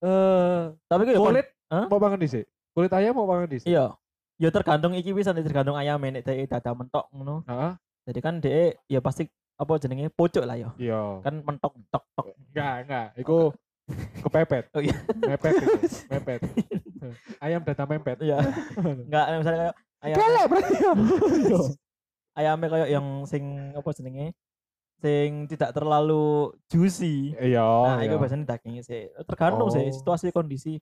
eh 0.00 0.62
Tapi 0.84 1.02
ku 1.04 1.10
ya 1.10 1.18
kulit 1.18 1.46
Hah? 1.68 1.88
mau 1.88 1.96
banget 1.96 2.18
di 2.20 2.28
sini. 2.28 2.44
Kulit 2.72 2.92
ayam 2.92 3.12
mau 3.12 3.24
banget 3.24 3.48
di 3.48 3.58
sini. 3.60 3.72
Iya. 3.72 3.96
Ya 4.36 4.52
tergantung 4.52 4.92
iki 4.92 5.16
bisa 5.16 5.32
tergantung 5.32 5.80
ayam 5.80 5.96
nek 6.00 6.24
dhek 6.24 6.48
dada 6.52 6.76
mentok 6.76 7.08
ngono. 7.12 7.40
Heeh. 7.48 7.72
Jadi 8.06 8.20
kan 8.20 8.34
dhek 8.38 8.84
ya 8.84 9.00
pasti 9.00 9.24
apa 9.56 9.72
jenenge 9.80 10.12
pucuk 10.12 10.44
lah 10.44 10.56
ya. 10.60 10.70
Iya. 10.76 11.24
Kan 11.24 11.40
mentok 11.40 11.72
tok 11.88 12.04
tok. 12.12 12.26
Enggak, 12.52 12.74
enggak. 12.84 13.06
Iku 13.16 13.50
kepepet. 14.28 14.64
Oh 14.76 14.82
iya. 14.84 14.96
Mepet 15.24 15.52
iku. 15.56 15.76
Mepet. 16.12 16.40
Ayam 17.40 17.60
data 17.64 17.84
mepet. 17.88 18.18
Iya. 18.20 18.36
Enggak 18.76 19.24
misalnya 19.40 19.58
kayak 19.58 19.74
ayam 20.04 20.16
Kelek 20.20 20.44
berarti 20.52 20.74
ya. 20.76 20.92
ayamnya 22.36 22.68
kayak 22.68 22.88
yang 22.92 23.06
sing 23.24 23.44
apa 23.72 23.90
jenenge 23.96 24.36
sing 25.00 25.48
tidak 25.48 25.72
terlalu 25.72 26.52
juicy. 26.68 27.32
Iya. 27.40 27.64
nah, 27.64 28.00
iya. 28.04 28.12
itu 28.12 28.16
biasanya 28.20 28.44
dagingnya 28.52 28.84
sih. 28.84 29.08
Tergantung 29.24 29.72
sih 29.72 29.88
Oh. 29.88 29.92
situasi 29.92 30.28
kondisi 30.32 30.76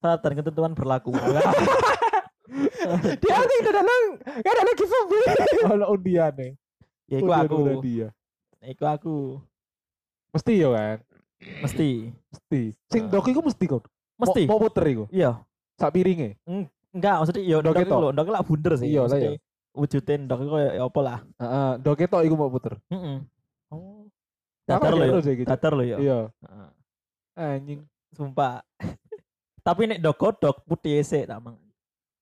saat 0.00 0.24
dan 0.24 0.32
ketentuan 0.36 0.72
berlaku. 0.72 1.12
Dia 3.24 3.34
tuh 3.40 3.58
tidak 3.64 3.82
nang, 3.82 4.04
gak 4.20 4.52
ada 4.52 4.62
lagi 4.62 4.76
giveaway. 4.76 5.24
Ono 5.74 5.84
undian 5.90 6.32
nih. 6.36 6.52
ya 7.08 7.16
iku 7.20 7.32
aku. 7.32 7.56
udah 7.56 7.76
dia. 7.80 8.08
Iku 8.60 8.84
aku. 8.84 9.16
Mesti 10.32 10.52
ya 10.56 10.68
kan? 10.68 10.98
Mesti. 11.60 11.88
Mesti. 12.10 12.60
Sing 12.88 13.02
Ah. 13.08 13.10
dok 13.12 13.28
iku 13.28 13.40
mesti 13.40 13.64
kok. 13.64 13.84
Mesti. 14.16 14.42
Mau, 14.44 14.60
puter 14.60 14.84
iku. 14.88 15.04
Iya. 15.08 15.40
Sak 15.76 15.92
piringe. 15.92 16.36
Enggak, 16.94 17.16
maksudnya 17.18 17.42
ya 17.42 17.56
Ndok 17.58 17.64
ndok 17.64 17.74
ketok. 17.82 17.98
lho, 17.98 18.08
ndok 18.14 18.28
lah 18.30 18.42
bunder 18.46 18.72
sih. 18.78 18.86
Iya 18.88 19.00
lah, 19.04 19.08
Maksudnya 19.10 19.32
Wujudin 19.74 20.20
ndok 20.30 20.40
iku 20.46 20.56
ya 20.62 20.70
apa 20.86 21.00
lah. 21.02 21.18
Heeh, 21.42 21.70
dok 21.82 21.96
ketok 21.98 22.22
iku 22.22 22.34
mau 22.38 22.52
puter. 22.52 22.78
Heeh. 22.92 23.18
Oh. 23.72 24.06
Datar 24.64 24.92
lho 24.92 25.04
ya. 25.18 25.32
gitu. 25.34 25.48
Datar 25.48 25.72
lho 25.74 25.84
ya. 25.84 25.96
Iya. 25.98 26.18
Heeh. 26.30 26.68
Anjing. 27.34 27.80
Sumpah. 28.14 28.62
Tapi 29.66 29.88
nek 29.88 29.98
ndok 29.98 30.16
godok 30.16 30.56
putih 30.68 31.00
sik 31.00 31.24
tak 31.26 31.40
mangan. 31.40 31.63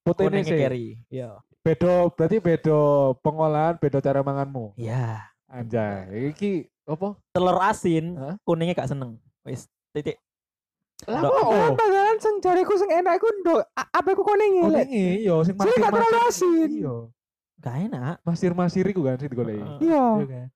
Kuningnya 0.04 0.42
sih. 0.68 0.98
Iya. 1.08 1.38
Bedo 1.62 2.10
berarti 2.10 2.36
bedo 2.38 2.80
pengolahan, 3.22 3.78
bedo 3.78 3.98
cara 3.98 4.20
manganmu. 4.20 4.74
Iya. 4.74 5.30
Anjay, 5.46 6.32
iki 6.32 6.66
apa? 6.82 7.14
Telur 7.30 7.60
asin, 7.60 8.16
Hah? 8.16 8.34
kuningnya 8.42 8.74
gak 8.74 8.90
seneng. 8.90 9.20
Wis 9.44 9.68
titik. 9.92 10.18
Lah 11.04 11.20
kok? 11.20 11.50
Kan 11.50 11.74
padahal 11.76 12.16
sing 12.16 12.34
jariku 12.40 12.74
sing 12.74 12.88
enak 12.88 13.18
iku 13.18 13.28
ndok 13.42 13.60
a- 13.68 13.90
apa 13.92 14.08
iku 14.08 14.22
kuninge 14.22 14.60
Oh, 14.60 14.70
lek. 14.70 14.86
ini 14.86 15.22
iya 15.22 15.34
sing 15.42 15.54
Sing 15.56 15.76
gak 15.76 15.92
terlalu 15.92 16.14
masir-masir. 16.16 16.30
asin. 16.30 16.70
Iya. 16.72 16.96
Gak 17.58 17.76
enak. 17.84 18.14
Masir-masir 18.22 18.84
iku 18.86 19.00
kan 19.02 19.16
sing 19.16 19.28
digoleki. 19.28 19.62
Iya. 19.78 20.04
Iya 20.16 20.26
kan? 20.26 20.46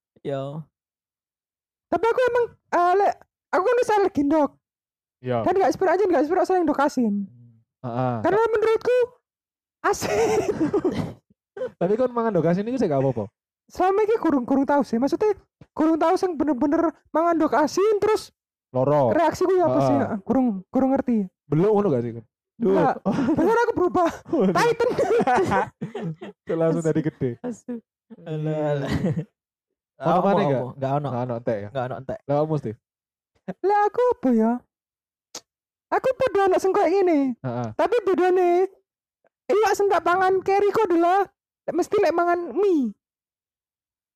Tapi 1.86 2.04
aku 2.04 2.20
emang 2.24 2.44
eh, 2.72 2.92
lek 2.96 3.14
aku 3.48 3.62
kan 3.62 3.76
wis 3.76 3.92
alergi 3.92 4.22
ndok. 4.24 4.50
Iya. 5.20 5.38
Dan 5.42 5.54
gak 5.56 5.70
sepiro 5.70 5.90
aja 5.92 6.02
gak 6.04 6.24
sepiro 6.24 6.42
sering 6.42 6.64
ndok 6.64 6.80
asin. 6.80 7.14
Heeh. 7.80 8.14
Karena 8.22 8.42
menurutku 8.48 8.96
asin. 9.82 10.40
Tapi 11.80 11.92
kan 11.96 12.10
mangan 12.12 12.32
dok 12.32 12.48
asin 12.48 12.64
iku 12.64 12.76
sih 12.76 12.86
gak 12.86 13.00
apa-apa. 13.00 13.26
Selama 13.66 14.00
ini 14.04 14.16
kurung-kurung 14.16 14.64
tahu 14.64 14.82
sih. 14.82 14.96
Maksudnya 14.96 15.34
kurung 15.74 15.98
tahu 15.98 16.14
sing 16.14 16.36
bener-bener 16.36 16.94
mangan 17.10 17.34
ndok 17.34 17.56
asin 17.56 17.98
terus 17.98 18.30
Loro. 18.70 19.10
reaksiku 19.10 19.52
ya 19.56 19.66
apa 19.66 19.80
sih? 19.82 19.96
Heeh, 19.96 20.18
Kurung 20.22 20.46
kurung 20.68 20.90
ngerti. 20.92 21.26
Belum 21.48 21.70
ngono 21.72 21.88
gak 21.90 22.02
sih? 22.02 22.12
kan? 22.14 22.24
Enggak. 22.56 22.94
Bener 23.36 23.56
aku 23.58 23.72
berubah. 23.76 24.08
Titan. 24.52 24.88
Itu 26.44 26.54
langsung 26.56 26.80
dari 26.80 27.00
gede. 27.00 27.30
Asu. 27.42 27.80
Alah. 28.24 28.88
Ono 29.96 30.12
apa? 30.20 30.28
gak? 30.36 30.62
Gak 30.76 30.92
ono. 30.94 31.08
Nah, 31.08 31.22
ono 31.24 31.34
entek 31.40 31.58
ya. 31.58 31.68
Gak 31.72 31.84
ono 31.88 31.94
entek. 32.00 32.18
Lah 32.24 32.34
kamu 32.38 32.48
mesti. 32.52 32.72
Lah 33.62 33.80
aku 33.86 34.00
apa 34.12 34.28
ya? 34.32 34.52
Aku 35.86 36.08
pada 36.18 36.38
anak 36.50 36.58
sing 36.58 36.72
kayak 36.74 36.90
gini. 36.92 37.20
Heeh. 37.38 37.68
Tapi 37.72 37.96
bedanya 38.02 38.66
iwak 39.46 39.72
sing 39.74 39.86
tak 39.86 40.02
pangan 40.02 40.42
carry 40.42 40.68
adalah 40.70 41.26
lek 41.66 41.74
mesti 41.74 41.96
lek 41.98 42.14
mangan 42.14 42.52
mie. 42.52 42.94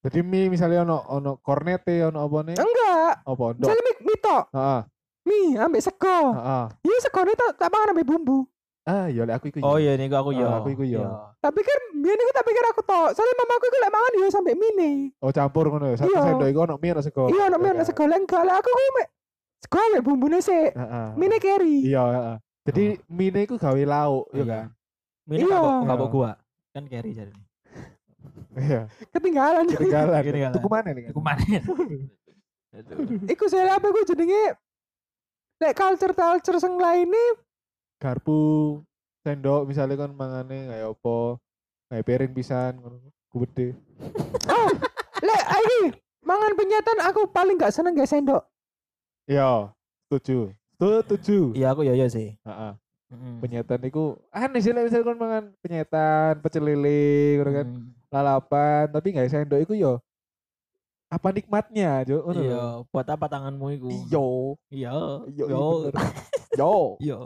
Jadi 0.01 0.25
mie 0.25 0.49
misalnya 0.49 0.83
ono 0.83 0.97
ono 1.07 1.31
cornete 1.39 2.01
ono 2.03 2.25
apa 2.25 2.39
nih? 2.47 2.57
Enggak. 2.57 3.13
Apa 3.21 3.45
ndok? 3.53 3.61
Misalnya 3.61 3.83
mie, 3.85 3.97
mie 4.01 4.19
tok, 4.19 4.45
Heeh. 4.51 4.81
mie 5.29 5.59
ambek 5.59 5.83
sego. 5.83 6.19
Heeh. 6.33 6.65
Iya 6.83 6.97
segone 7.03 7.33
tak 7.37 7.51
tak 7.57 7.69
pangan 7.69 7.93
ambek 7.93 8.09
bumbu. 8.09 8.49
Ah, 8.89 9.13
iya 9.13 9.29
lek 9.29 9.39
aku 9.39 9.53
iku. 9.53 9.59
Oh 9.61 9.77
iya 9.77 9.93
ini 9.95 10.09
aku 10.09 10.33
Ah, 10.33 10.41
yo. 10.41 10.47
aku 10.57 10.69
iku 10.73 10.85
yo. 10.89 11.05
Iya. 11.05 11.37
Tak 11.39 11.53
pikir 11.53 11.77
biyen 12.01 12.17
iku 12.17 12.33
tak 12.33 12.47
pikir 12.49 12.65
aku 12.65 12.81
tok. 12.81 13.09
Soalnya 13.13 13.35
mamaku 13.37 13.65
iku 13.69 13.77
lek 13.77 13.93
mangan 13.93 14.13
ya 14.17 14.27
sampai 14.33 14.55
mie. 14.57 14.91
Oh 15.21 15.31
campur 15.31 15.69
ngono 15.69 15.93
ya. 15.93 15.97
Satu 16.01 16.11
Iya. 16.11 16.21
sendok 16.25 16.49
iku 16.49 16.61
ono 16.65 16.75
mie 16.81 16.91
ono 16.97 17.03
sego. 17.05 17.23
Iya, 17.29 17.43
ono 17.53 17.57
mie 17.61 17.71
ono 17.77 17.85
sego. 17.85 18.03
Lek 18.09 18.19
enggak 18.25 18.43
lek 18.49 18.57
aku 18.57 18.69
ku 18.73 18.83
mek 18.97 19.07
sego 19.61 19.77
ambek 19.85 20.03
bumbune 20.03 20.39
sik. 20.41 20.71
Heeh. 20.73 21.07
Mie 21.21 21.39
carry. 21.39 21.77
Iya, 21.85 22.03
heeh. 22.09 22.37
Jadi 22.61 22.85
mie 23.13 23.43
iku 23.45 23.61
gawe 23.61 23.83
lauk, 23.85 24.33
ya 24.33 24.45
kan? 24.49 24.67
Mini 25.31 25.47
Iya. 25.47 25.55
kabok 25.55 25.73
kabok 25.87 26.03
Iya. 26.03 26.13
gua. 26.13 26.31
Kan 26.71 26.83
carry 26.85 27.11
jadi. 27.15 27.33
Iya. 28.53 28.81
Ketinggalan. 29.09 29.65
Ketinggalan. 29.65 30.21
Ketinggalan. 30.21 30.55
Tuku 30.55 30.69
mana 30.69 30.89
nih? 30.91 31.03
kan? 31.07 31.11
Aku 31.15 31.23
manen. 31.23 31.63
iku 33.33 33.47
saya 33.47 33.75
apa 33.75 33.83
ku 33.85 34.03
jenenge 34.05 34.55
lek 35.59 35.75
culture 35.75 36.15
culture 36.15 36.55
sing 36.57 36.75
lainnya 36.75 37.35
Garpu. 37.99 38.79
sendok 39.21 39.67
misalnya 39.67 39.99
kan 39.99 40.11
mangane 40.11 40.71
kayak 40.71 40.87
apa 40.89 41.17
kayak 41.87 42.05
piring 42.07 42.33
pisan 42.33 42.79
gede 43.29 43.75
Oh, 44.47 44.71
lek 45.27 45.43
iki 45.43 45.81
mangan 46.23 46.55
penyetan 46.55 46.99
aku 47.03 47.27
paling 47.29 47.59
gak 47.59 47.75
seneng 47.75 47.93
gak 47.93 48.07
sendok. 48.07 48.47
iya 49.27 49.75
setuju 50.07 50.55
setuju 50.79 51.51
Iya 51.53 51.75
aku 51.75 51.83
ya 51.83 51.93
ya 51.93 52.07
sih. 52.07 52.39
Heeh. 52.41 52.73
Mm. 53.11 53.43
penyetan 53.43 53.83
itu 53.83 54.15
aneh 54.31 54.61
sih 54.61 54.71
lek 54.71 54.87
misalnya 54.87 55.03
kan 55.05 55.17
mangan 55.19 55.45
penyetan 55.59 56.33
pecel 56.39 56.63
lele 56.63 57.03
ngono 57.37 57.51
kan 57.53 57.67
Mm. 57.67 57.87
lalapan 58.09 58.85
tapi 58.87 59.07
nggak 59.11 59.27
sendok 59.27 59.61
itu 59.61 59.75
yo 59.77 59.99
apa 61.11 61.29
nikmatnya 61.31 62.07
jo 62.07 62.23
Iya, 62.31 62.87
buat 62.87 63.03
apa 63.05 63.27
tanganmu 63.27 63.67
itu? 63.75 63.89
iyo 64.07 64.27
Iya. 64.71 64.95
iyo 65.27 65.45
Yo. 65.45 65.63
bener. 65.85 66.07
yo 66.55 66.73
Iya. 67.05 67.19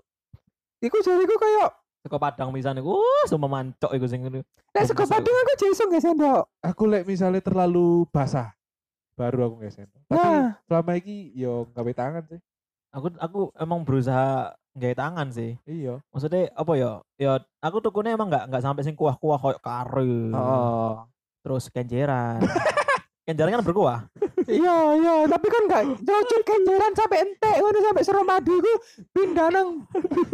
Iku 0.81 0.97
jariku 1.01 1.37
kayak 1.37 1.71
Seko 2.01 2.21
padang 2.21 2.53
iku, 2.77 3.01
wah, 3.01 3.25
semua 3.25 3.49
mancok 3.49 3.93
iku 3.93 4.05
sing 4.05 4.21
ngono. 4.21 4.45
lek 4.73 5.05
bisa. 5.05 5.13
padang 5.17 5.33
aku 5.35 5.53
jason 5.59 5.89
gak 5.89 6.01
sendok. 6.03 6.45
aku 6.61 6.83
lek 6.85 7.05
misalnya 7.05 7.41
terlalu 7.41 8.05
basah 8.09 8.53
baru 9.15 9.49
aku 9.49 9.55
nggak 9.61 9.73
sendok 9.75 10.01
tapi 10.09 10.17
Nah, 10.19 10.57
selama 10.65 10.91
ini 10.97 11.33
yo 11.35 11.69
nggak 11.71 11.85
tangan 11.93 12.25
sih 12.25 12.41
Aku 12.91 13.11
aku 13.19 13.41
emang 13.55 13.85
berusaha 13.85 14.55
nggak 14.75 14.99
tangan 14.99 15.29
sih. 15.31 15.55
iya 15.71 16.03
Maksudnya 16.11 16.51
apa 16.55 16.73
ya? 16.75 16.93
Ya 17.15 17.33
aku 17.63 17.79
tukune 17.79 18.11
emang 18.11 18.27
nggak 18.27 18.51
nggak 18.51 18.63
sampai 18.63 18.83
sing 18.83 18.99
kuah-kuah 18.99 19.39
koyo 19.39 19.59
kare. 19.63 20.17
oh 20.35 21.07
Terus 21.47 21.71
kenjeran. 21.71 22.43
kenjeran 23.27 23.55
kan 23.55 23.63
berkuah. 23.63 24.01
Iya 24.47 24.77
iya, 24.95 25.15
tapi 25.25 25.47
kan 25.47 25.63
gak 25.65 25.83
cocok 26.01 26.41
kenjeran 26.43 26.93
sampai 26.93 27.19
entek 27.23 27.57
ngono 27.57 27.79
sampai 27.81 28.03
Suramadu 28.03 28.53
iku 28.55 28.73
pindah 29.11 29.49
nang 29.49 29.69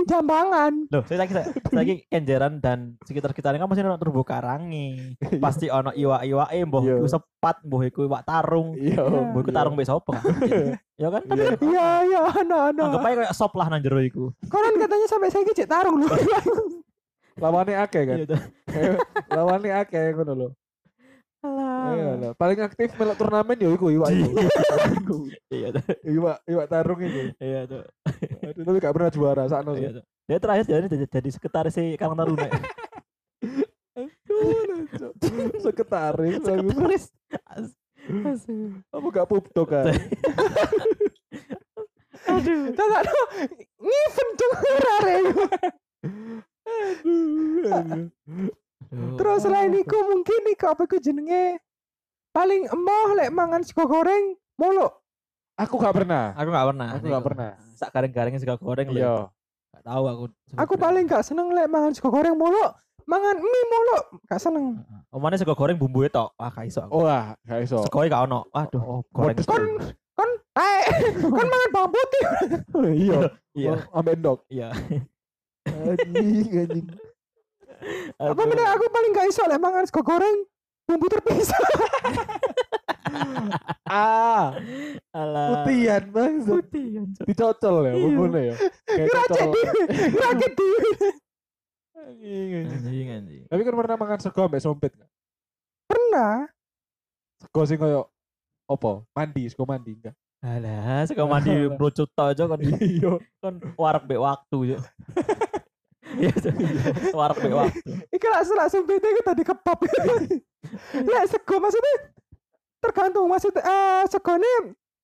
Jambangan. 0.05 0.73
Loh, 0.89 1.03
saya 1.05 1.23
lagi 1.23 1.33
saya 1.35 1.47
lagi 1.71 1.95
kenjeran 2.07 2.59
dan 2.59 2.99
sekitar 3.03 3.31
sekitarnya 3.31 3.59
kan 3.59 3.69
masih 3.69 3.85
ono 3.85 3.97
terumbu 3.97 4.23
karangi. 4.23 5.15
Pasti 5.39 5.69
ono 5.69 5.91
iwak-iwake 5.91 6.59
mbah 6.65 6.83
Iya. 6.83 6.95
iku 6.97 7.07
sepat, 7.07 7.57
mbah 7.63 7.83
iku 7.85 8.01
iwak 8.05 8.23
tarung. 8.25 8.75
iya 8.75 9.03
Mbah 9.05 9.41
iku 9.41 9.51
tarung 9.51 9.75
sapa 9.81 10.11
kan? 10.19 10.25
Ya 10.97 11.09
kan? 11.09 11.23
Tapi 11.25 11.41
Iya. 11.41 11.51
kan 11.51 11.61
Iya 11.63 11.89
iya, 12.05 12.21
ana 12.27 12.57
ana. 12.71 12.83
anggap 12.89 13.05
aja 13.05 13.15
kayak 13.23 13.35
sop 13.35 13.53
lah 13.55 13.67
nang 13.69 13.81
jero 13.81 14.01
iku. 14.01 14.35
Konon 14.47 14.75
katanya 14.77 15.07
sampai 15.07 15.31
saya 15.31 15.47
cek 15.47 15.69
tarung 15.69 16.03
lho. 16.03 16.09
lawannya 17.41 17.77
akeh 17.81 18.03
kan 18.05 18.17
Iya 18.21 18.37
lawannya 19.39 19.73
akeh 19.81 20.13
ngono 20.13 20.33
lho 20.37 20.49
Alah. 21.41 21.97
iya 21.97 22.31
paling 22.37 22.61
aktif 22.61 22.93
melok 23.01 23.17
turnamen 23.17 23.57
yo 23.57 23.73
iku 23.73 23.89
iwak 23.89 24.13
iku 24.13 25.25
Iya 25.57 25.73
tuh. 25.73 25.85
iwak 26.05 26.37
iwak 26.45 26.67
tarung 26.69 27.01
itu 27.01 27.33
Iya 27.41 27.65
tuh. 27.65 27.83
Aduh, 28.45 28.63
tapi 28.69 28.77
gak 28.77 28.93
pernah 28.93 29.09
juara 29.09 29.49
sakno 29.49 29.73
Iya 29.73 30.01
tuh. 30.01 30.05
Dia 30.29 30.37
terakhir 30.37 30.65
jadi 30.69 30.87
jadi, 30.93 31.07
jadi 31.09 31.29
sekretaris 31.33 31.73
si 31.73 31.97
Karang 31.97 32.21
Taruna. 32.21 32.45
sekretaris. 35.65 36.45
Sekretaris. 36.45 37.05
Apa 38.93 39.07
gak 39.09 39.29
pupdo 39.29 39.63
kan 39.65 39.89
Aduh. 42.31 42.69
Tata 42.77 43.01
no, 43.01 43.21
ngiven 43.81 44.29
dong 44.37 44.55
rare. 44.85 45.17
Terus 48.91 49.39
selain 49.41 49.71
iku 49.73 49.99
mungkin 50.05 50.41
iku 50.51 50.67
apa 50.69 50.83
iku 50.85 50.99
jenenge 50.99 51.63
paling 52.31 52.67
emoh 52.67 53.09
lek 53.15 53.31
mangan 53.31 53.63
sego 53.63 53.87
goreng 53.87 54.35
mulu. 54.55 54.87
aku 55.55 55.77
gak 55.77 55.93
pernah 55.93 56.33
Aku 56.35 56.49
gak 56.49 56.67
pernah. 56.67 56.89
Aku 56.95 57.05
nggak 57.05 57.25
pernah. 57.25 57.51
Sak 57.75 57.91
garing-garingnya 57.91 58.39
sego 58.39 58.57
goreng 58.57 58.89
lho. 58.89 58.99
iya 58.99 59.15
Gak 59.71 59.85
tahu 59.85 60.05
aku. 60.07 60.25
Aku 60.57 60.75
paling 60.75 61.05
gak 61.05 61.23
seneng 61.23 61.51
lek 61.51 61.67
mangan 61.67 61.93
sego 61.93 62.09
goreng 62.09 62.35
mulu. 62.35 62.65
Mangan 63.07 63.37
mie 63.39 63.65
mulu 63.67 63.97
gak 64.25 64.41
seneng. 64.41 64.83
Omane 65.11 65.37
sego 65.37 65.55
goreng 65.55 65.77
bumbu 65.77 66.07
tok. 66.07 66.35
Wah, 66.35 66.51
gak 66.51 66.67
iso 66.67 66.81
aku. 66.83 67.05
wah 67.05 67.35
gak 67.43 67.61
iso 67.63 67.79
Sego 67.83 67.99
gak 68.01 68.25
ono. 68.25 68.47
Waduh, 68.51 68.83
Oh, 68.83 69.01
goreng. 69.11 69.37
Kon 69.43 69.65
kon 70.17 70.31
eh 70.59 70.83
kon 71.35 71.47
mangan 71.47 71.71
bawang 71.71 71.93
putih. 71.93 72.25
iya 72.91 73.19
Iya. 73.53 73.73
ambek 73.91 74.15
endok 74.17 74.39
Iya. 74.49 74.69
anjing 75.67 76.47
anjing 76.57 76.87
Apa 78.17 78.43
meneh 78.45 78.67
aku 78.67 78.85
paling 78.89 79.11
gak 79.11 79.27
iso 79.27 79.43
lek 79.45 79.57
mangan 79.57 79.85
sego 79.85 80.01
goreng 80.01 80.45
bumbu 80.85 81.07
terpisah. 81.07 81.55
ah 83.87 84.55
Alah. 85.11 85.63
putihan 85.63 86.03
bang 86.07 86.35
Putihan. 86.41 87.05
Dicocol 87.25 87.77
ya 87.83 87.93
Iya. 87.93 88.01
bumbunya 88.01 88.41
ya 88.47 88.55
cocol 89.09 89.47
di 89.49 89.61
ngerakit 90.09 90.53
di. 90.53 90.69
Anjing, 92.01 93.09
anjing. 93.13 93.43
Tapi 93.47 93.61
kan 93.61 93.75
pernah 93.77 93.97
makan 93.97 94.19
sego 94.19 94.41
ambek 94.43 94.61
sompet 94.61 94.93
gak 94.93 95.11
Pernah. 95.87 96.47
sego 97.39 97.61
sing 97.65 97.79
koyo 97.79 98.05
opo 98.65 99.09
mandi 99.11 99.49
sego 99.49 99.65
mandi 99.65 99.95
enggak 99.95 100.15
Alah, 100.41 101.05
sego 101.05 101.25
mandi 101.25 101.53
brucut 101.71 102.09
aja 102.17 102.45
kan 102.45 102.59
iya 102.81 103.13
kan 103.39 103.55
warak 103.75 104.05
be 104.05 104.17
waktu 104.17 104.75
yo. 104.75 104.79
Iya, 106.21 106.33
be 106.37 107.11
waktu. 107.11 107.49
Iki 108.11 108.27
langsung 108.29 108.55
langsung 108.55 108.83
beda 108.85 109.07
iku 109.07 109.23
tadi 109.23 109.43
kebab. 109.43 109.79
Lek 111.01 111.25
sego 111.27 111.55
maksudnya 111.57 111.95
tergantung 112.79 113.25
maksudnya 113.25 113.61
eh 113.61 114.03
segone 114.07 114.53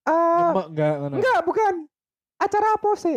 eh 0.05 0.51
enggak 0.67 0.93
ngono 0.99 1.15
enggak 1.17 1.39
bukan 1.43 1.73
acara 2.37 2.69
apa 2.73 2.91
sih? 2.95 3.17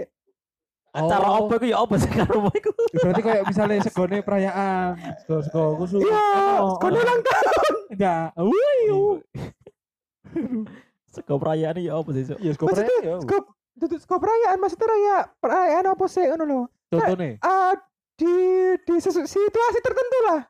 Acara 0.90 1.28
Oh. 1.30 1.46
apa 1.46 1.54
iku 1.56 1.66
ya 1.68 1.78
apa 1.78 1.96
sih 1.96 2.10
karo 2.10 2.50
iku? 2.50 2.72
berarti 2.96 3.22
kayak 3.22 3.44
misalnya 3.46 3.78
segone 3.80 4.18
perayaan 4.20 4.98
sego 5.22 5.38
sego 5.40 5.64
khusus 5.78 6.02
Iya, 6.02 6.26
Oh, 6.58 6.76
segone 6.76 6.96
oh. 6.96 7.04
ulang 7.04 7.22
tahun. 7.22 7.74
enggak 7.90 8.26
wih 8.40 8.88
Sego 11.10 11.36
perayaan 11.36 11.78
ya 11.78 11.94
apa 11.96 12.10
sih? 12.12 12.24
Iya 12.38 12.52
sego 12.54 12.66
perayaan 12.66 13.02
ya 13.02 13.16
Sego 13.20 13.38
itu 13.80 13.96
sego 13.98 14.16
perayaan 14.18 14.58
maksudnya 14.58 14.88
raya 14.88 15.18
perayaan 15.38 15.86
apa 15.88 16.06
sih 16.06 16.26
ngono 16.26 16.44
lho. 16.44 16.60
contohnya 16.90 17.38
Eh 17.38 17.74
di 18.20 18.34
di 18.84 18.96
situasi 19.00 19.80
tertentu 19.80 20.18
lah. 20.28 20.42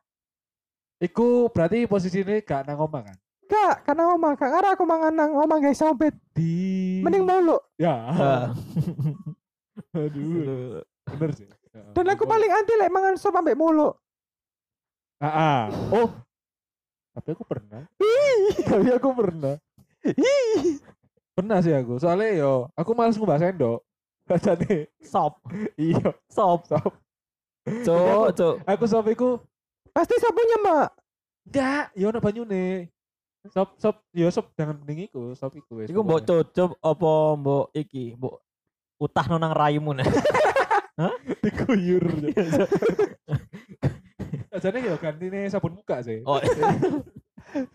iku 1.00 1.46
berarti 1.54 1.86
posisinya 1.86 2.34
gak 2.42 2.66
nang 2.66 2.82
omah 2.82 3.06
kan? 3.06 3.16
Enggak, 3.46 3.74
karena 3.82 4.02
omah, 4.14 4.32
gak 4.38 4.50
karena 4.52 4.68
aku 4.74 4.84
mangan 4.86 5.12
nang 5.14 5.32
omah 5.34 5.58
guys 5.58 5.78
sompet. 5.78 6.14
di. 6.34 6.98
Mending 7.02 7.24
mulu. 7.26 7.58
ya. 7.78 7.94
Ah. 8.20 9.96
aduh. 9.96 10.84
Bener 11.16 11.30
sih. 11.32 11.48
Ya, 11.72 11.82
Dan 11.96 12.06
aku 12.12 12.28
paling 12.28 12.50
anti 12.52 12.74
lek 12.76 12.92
mangan 12.92 13.14
sop 13.16 13.32
ambek 13.38 13.56
mulu. 13.56 13.94
ah, 15.22 15.26
ah. 15.26 15.62
oh. 15.94 16.10
Tapi 17.16 17.32
aku 17.34 17.42
pernah. 17.48 17.86
Tapi 18.70 18.88
aku 18.92 19.08
pernah. 19.16 19.54
Pernah 21.34 21.58
sih 21.64 21.72
aku. 21.74 21.96
Soalnya 21.96 22.44
yo 22.44 22.52
aku 22.76 22.92
males 22.92 23.16
ngubah 23.16 23.40
sendok. 23.40 23.80
Bacane 24.30 24.86
Sop, 25.02 25.42
iya. 25.74 26.14
Sop. 26.30 26.62
sop 26.70 26.94
Cok, 27.80 28.26
cok. 28.32 28.54
aku 28.64 28.84
sop 28.84 29.06
iku 29.08 29.30
Pasti 29.90 30.14
sapunya, 30.16 30.58
Mak. 30.60 30.88
enggak 31.42 31.84
yo 31.92 32.08
ono 32.08 32.18
banyune 32.18 32.86
sop 33.46 33.74
sop 33.74 34.06
yo 34.10 34.28
sop 34.28 34.52
jangan 34.52 34.76
mending 34.76 35.06
iku 35.06 35.32
sop 35.32 35.50
iku 35.52 35.80
wis 35.80 35.88
Iku 35.88 36.00
mbok 36.00 36.22
cucup 36.22 36.70
apa 36.78 37.10
mbok 37.34 37.66
iki, 37.72 38.14
mbok 38.14 38.38
utah 38.96 39.26
nang 39.32 39.50
raimu 39.50 39.90
nih. 39.92 40.04
diguyur 41.42 42.04
Jadi 44.62 44.78
yo 44.82 44.94
gantine 44.96 45.48
sabun 45.48 45.74
muka 45.74 46.02
sih. 46.02 46.20
Oh, 46.22 46.36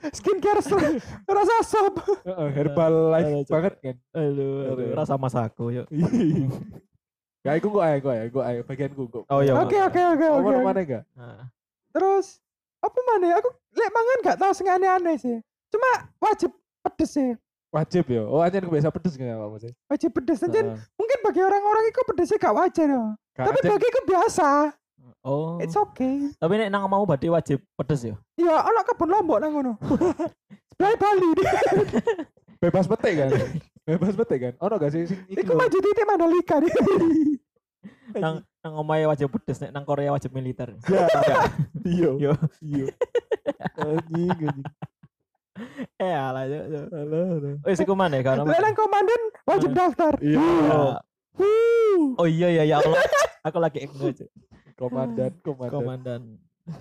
Skincare 0.07 0.61
se- 0.61 1.01
rasa 1.25 1.55
sop. 1.65 1.99
Herbal 2.23 2.93
Aduh, 3.11 3.11
life 3.11 3.49
banget 3.49 3.73
kan. 3.81 3.95
aduh, 4.13 4.71
aduh, 4.71 4.87
rasa 4.93 5.17
masaku 5.17 5.73
yuk. 5.73 5.87
Ya 7.45 7.53
iku 7.53 7.69
kok 7.77 7.83
ae, 7.85 8.01
kok 8.01 8.09
ae, 8.09 8.25
kok 8.33 8.41
ae 8.41 8.57
bagianku 8.65 9.03
kok. 9.05 9.23
Oh 9.29 9.45
iya. 9.45 9.53
Oke, 9.53 9.77
oke, 9.77 10.01
oke, 10.17 10.25
oke. 10.33 10.53
mana 10.65 10.81
enggak? 10.81 11.03
Nah, 11.13 11.45
Terus 11.93 12.41
apa 12.81 12.99
mana? 13.05 13.37
Aku 13.37 13.53
lek 13.77 13.89
mangan 13.93 14.17
gak 14.25 14.37
tahu 14.41 14.51
sing 14.57 14.65
aneh-aneh 14.65 15.15
sih. 15.21 15.37
Cuma 15.69 16.09
wajib 16.17 16.49
pedes 16.81 17.13
sih. 17.13 17.37
Wajib 17.69 18.09
yo. 18.09 18.25
Oh, 18.33 18.41
anjen 18.41 18.65
biasa 18.65 18.89
pedes 18.89 19.13
enggak 19.13 19.37
apa 19.37 19.57
sih? 19.61 19.71
Wajib 19.85 20.09
pedes. 20.17 20.41
Anjen 20.41 20.73
Heeh. 20.73 20.97
mungkin 20.97 21.17
bagi 21.21 21.41
orang-orang 21.45 21.85
itu 21.85 22.01
pedesnya 22.09 22.37
gak 22.41 22.55
wajar 22.57 22.87
ya. 22.89 23.03
Gak 23.37 23.45
Tapi 23.45 23.59
anjen- 23.61 23.71
bagiku 23.77 23.99
biasa. 24.09 24.49
Oh. 25.25 25.57
It's 25.61 25.77
okay. 25.77 26.33
Tapi 26.41 26.53
nek 26.57 26.69
nang 26.73 26.89
mau 26.89 27.05
berarti 27.05 27.29
wajib 27.29 27.61
pedes 27.77 28.09
ya. 28.09 28.17
Ya, 28.41 28.57
ono 28.61 28.81
kebun 28.81 29.09
lombok 29.09 29.37
nang 29.37 29.51
ngono. 29.53 29.73
Sebelah 30.73 30.97
Bali. 30.97 31.29
bebas 32.57 32.89
petik 32.89 33.13
kan. 33.21 33.29
bebas 33.85 34.17
petik 34.17 34.39
kan. 34.41 34.53
Ono 34.65 34.75
gak 34.81 34.91
sih 34.91 35.05
sing 35.05 35.19
iki 35.29 35.45
Iku 35.45 35.53
maju 35.53 35.77
titik 35.77 36.05
Mandalika 36.09 36.55
nih. 36.57 36.73
Nang 38.21 38.41
nang 38.65 38.73
omahe 38.81 39.05
wajib 39.05 39.29
pedes 39.29 39.61
nek 39.61 39.69
nang 39.69 39.85
Korea 39.85 40.09
wajib 40.13 40.33
militer. 40.33 40.73
Ya. 40.89 41.05
Iya. 41.85 42.09
Yo. 42.17 42.33
Iya. 42.65 42.85
Anjing 43.77 44.29
anjing. 44.33 44.65
Eh 46.01 46.13
alah 46.17 46.49
yo. 46.49 46.59
alah. 46.89 47.61
Wis 47.61 47.77
iku 47.77 47.93
mana 47.93 48.17
kan? 48.25 48.41
Nang 48.41 48.73
komandan 48.73 49.21
wajib 49.45 49.69
daftar. 49.77 50.17
Iya. 50.17 50.97
Wuh. 51.37 52.17
Oh 52.17 52.25
iya 52.25 52.49
iya 52.49 52.63
ya 52.65 52.75
Allah. 52.81 53.05
Aku 53.45 53.61
lagi 53.61 53.85
ingat. 53.85 54.17
Cok. 54.17 54.29
Komandan, 54.75 55.31
komandan. 55.45 55.71
Komandan. 55.71 56.21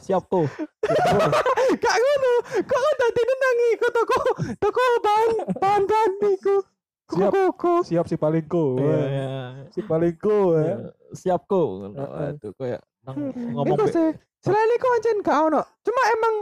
Siap 0.01 0.25
kok. 0.33 0.49
Kak 1.85 1.97
ngono, 2.01 2.33
kok 2.64 2.81
tadi 2.97 3.23
nenangi 3.29 3.69
kok 3.77 3.93
toko 3.93 4.19
toko 4.57 4.83
bahan 5.05 5.29
bahan 5.61 5.83
bahan 5.85 6.11
niku. 6.25 6.57
Siap. 7.14 7.33
Siap 7.87 8.05
si 8.07 8.16
palingku. 8.18 8.66
Iya, 8.79 9.00
iya. 9.07 9.29
Si 9.70 9.81
palingku 9.81 10.38
ya. 10.53 10.62
Iya. 10.62 10.77
Siap 11.14 11.40
kok. 11.46 11.66
Heeh. 11.94 12.29
Aduh 12.35 12.53
kayak 12.59 12.81
nang 13.07 13.16
ngomong 13.55 13.79
be- 13.79 13.92
sih. 13.92 14.09
Selain 14.42 14.70
iku 14.74 14.87
ancen 14.92 15.18
gak 15.22 15.38
ono. 15.48 15.61
Cuma 15.81 16.03
emang 16.12 16.35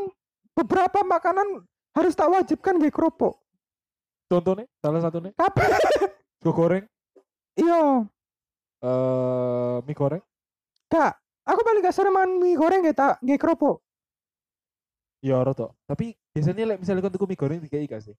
beberapa 0.52 0.98
makanan 1.00 1.62
harus 1.94 2.16
tak 2.16 2.26
wajibkan 2.26 2.80
gue 2.80 2.90
kerupuk. 2.90 3.38
Contohnya, 4.26 4.64
salah 4.80 5.04
satunya, 5.04 5.30
Kabeh. 5.40 5.68
sego 6.40 6.56
goreng, 6.56 6.88
Iya, 7.52 8.08
eh 8.80 9.76
mie 9.84 9.92
goreng. 9.92 10.24
Kak. 10.88 11.20
Aku 11.42 11.60
paling 11.60 11.82
gak 11.82 11.92
sering 11.92 12.14
makan 12.14 12.40
mie 12.40 12.56
goreng 12.56 12.80
gak 12.80 12.96
tak 12.96 13.14
gue 13.20 13.36
kerupuk. 13.36 13.84
Ya 15.20 15.38
roto. 15.38 15.76
Tapi 15.86 16.16
biasanya 16.32 16.74
misalnya 16.74 17.02
kau 17.02 17.12
tuku 17.12 17.26
mie 17.28 17.38
goreng 17.38 17.60
dikei 17.60 17.84
gak 17.84 18.02
sih? 18.02 18.16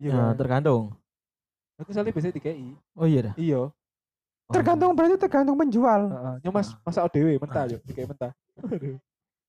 Iya. 0.00 0.10
Ya, 0.10 0.22
kan? 0.32 0.34
tergantung. 0.34 0.82
Aku 1.80 1.88
misalnya 1.88 2.12
biasanya 2.12 2.34
dikei. 2.36 2.76
Oh 2.92 3.08
iya 3.08 3.20
dah. 3.32 3.34
Iya. 3.40 3.60
Oh. 3.64 4.52
Tergantung 4.52 4.92
berarti 4.92 5.16
tergantung 5.16 5.56
penjual. 5.56 6.00
Heeh. 6.12 6.34
Nyomas 6.44 6.76
masak 6.84 7.08
dhewe 7.16 7.40
mentah 7.40 7.64
yo, 7.70 7.78
dikei 7.88 8.04
mentah. 8.04 8.32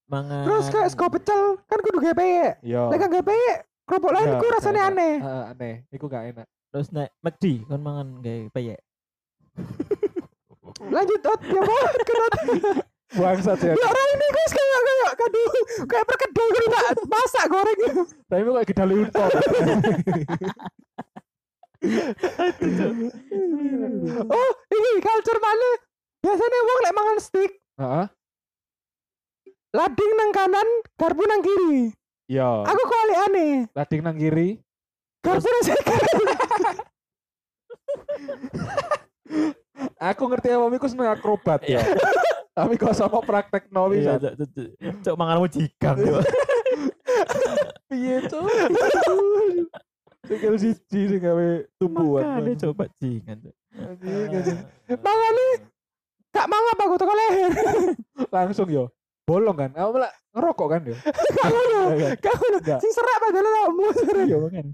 Mangan. 0.08 0.44
Terus 0.48 0.66
kayak 0.72 0.90
sego 0.92 1.08
pecel 1.12 1.42
kan 1.68 1.80
kudu 1.84 2.00
peyek. 2.00 2.54
Iya. 2.64 2.88
Lek 2.88 3.00
gak 3.04 3.26
peyek 3.28 3.58
kerupuk 3.88 4.12
lain 4.16 4.28
Iya, 4.28 4.38
iku 4.40 4.46
rasanya 4.56 4.82
aneh. 4.88 5.14
Heeh, 5.20 5.44
aneh. 5.52 5.76
Iku 5.92 6.06
gak 6.08 6.24
enak. 6.32 6.48
Terus 6.72 6.88
naik 6.96 7.12
McD 7.20 7.68
kan 7.68 7.80
mangan 7.84 8.08
kayak 8.24 8.52
peyek. 8.56 8.80
Lanjut 10.96 11.22
ot 11.28 11.42
ya 11.44 11.62
mau 11.62 11.84
kenot. 12.08 12.34
Bangsat 13.12 13.60
ya. 13.60 13.74
Ya 13.76 13.86
orang 13.92 14.10
ini 14.16 14.28
guys 14.32 14.52
kayak 14.56 14.80
kayak 14.88 15.14
kadu 15.20 15.44
kayak 15.84 16.06
perkedel 16.08 16.48
gitu 16.56 16.68
masak 17.12 17.46
goreng. 17.52 17.80
Tapi 18.32 18.42
kok 18.48 18.54
kayak 18.56 18.68
gedali 18.72 18.94
unpor. 19.04 19.32
Oh, 24.24 24.50
ini 24.70 24.90
culture 25.02 25.40
mana? 25.42 25.70
Biasanya 26.22 26.60
wong 26.62 26.80
lek 26.80 26.94
mangan 26.94 27.18
steak, 27.18 27.52
Heeh. 27.82 28.06
lading 29.74 30.12
nang 30.14 30.30
kanan, 30.30 30.68
garpu 30.94 31.26
nang 31.26 31.42
kiri. 31.42 31.90
Iya. 32.30 32.62
Aku 32.64 32.78
kok 32.78 33.00
aneh. 33.26 33.66
Lading 33.74 34.02
nang 34.06 34.16
kiri. 34.16 34.62
Garpu 35.20 35.42
nang 35.44 35.64
sekitar. 35.66 36.02
Aku 40.02 40.30
ngerti 40.30 40.50
apa 40.50 40.66
iku 40.72 40.86
seneng 40.86 41.10
akrobat 41.10 41.66
ya. 41.66 41.82
Tapi 42.58 42.76
kok 42.76 42.94
sama 42.94 43.22
praktek 43.22 43.72
no 43.72 43.90
Iya, 43.90 44.20
bisa. 44.20 44.22
cok, 44.22 44.34
cok, 44.38 44.50
cok. 44.52 44.70
Cok 45.02 45.16
mangan 45.18 45.38
mujigang. 45.42 45.98
cok. 45.98 46.22
Piye 47.88 48.18
tuh? 48.32 48.46
Sikil 50.32 50.56
siji 50.56 51.00
sing 51.12 51.20
gawe 51.20 51.48
tumbuhan. 51.76 52.40
Makanya 52.40 52.56
coba 52.64 52.88
jingan. 53.04 53.38
anjing. 53.76 54.60
Mangane 54.88 55.44
gak 56.32 56.48
mangap 56.48 56.78
aku 56.80 56.96
teko 56.96 57.14
leher. 57.20 57.52
Langsung 58.36 58.68
yo. 58.72 58.88
Bolong 59.28 59.60
kan? 59.60 59.76
Aku 59.76 59.92
malah 59.92 60.12
ngerokok 60.32 60.68
kan 60.72 60.82
yo. 60.88 60.96
Ngono. 61.52 61.80
Enggak. 62.00 62.80
Sing 62.80 62.92
serak 62.96 63.18
padahal 63.20 63.48
awakmu. 63.52 63.86
Iya 64.24 64.38
kan. 64.48 64.66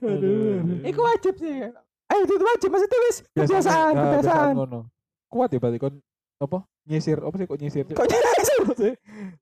Aduh. 0.00 0.56
Iku 0.88 1.00
wajib 1.04 1.34
sih. 1.36 1.68
Eh 2.08 2.18
itu 2.24 2.34
wajib 2.40 2.68
maksudnya 2.72 2.98
wis 3.04 3.16
kebiasaan, 3.36 3.92
Nah, 3.92 4.04
kebiasaan. 4.16 4.52
Kuat 5.28 5.52
ya 5.52 5.60
berarti 5.60 5.76
kon 5.76 6.00
apa? 6.40 6.64
Nyisir, 6.88 7.20
apa 7.20 7.36
sih 7.36 7.44
kok 7.44 7.60
nyisir? 7.60 7.84
Kok? 7.84 8.00
Apa 8.00 8.72
sih? 8.80 8.92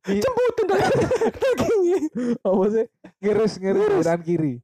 Cembutin 0.02 0.66
dagingnya. 0.66 1.98
apa 2.50 2.64
sih? 2.74 2.85
Ngiris, 3.22 3.52
ngiris 3.62 4.02
tangan 4.02 4.22
kiri. 4.26 4.59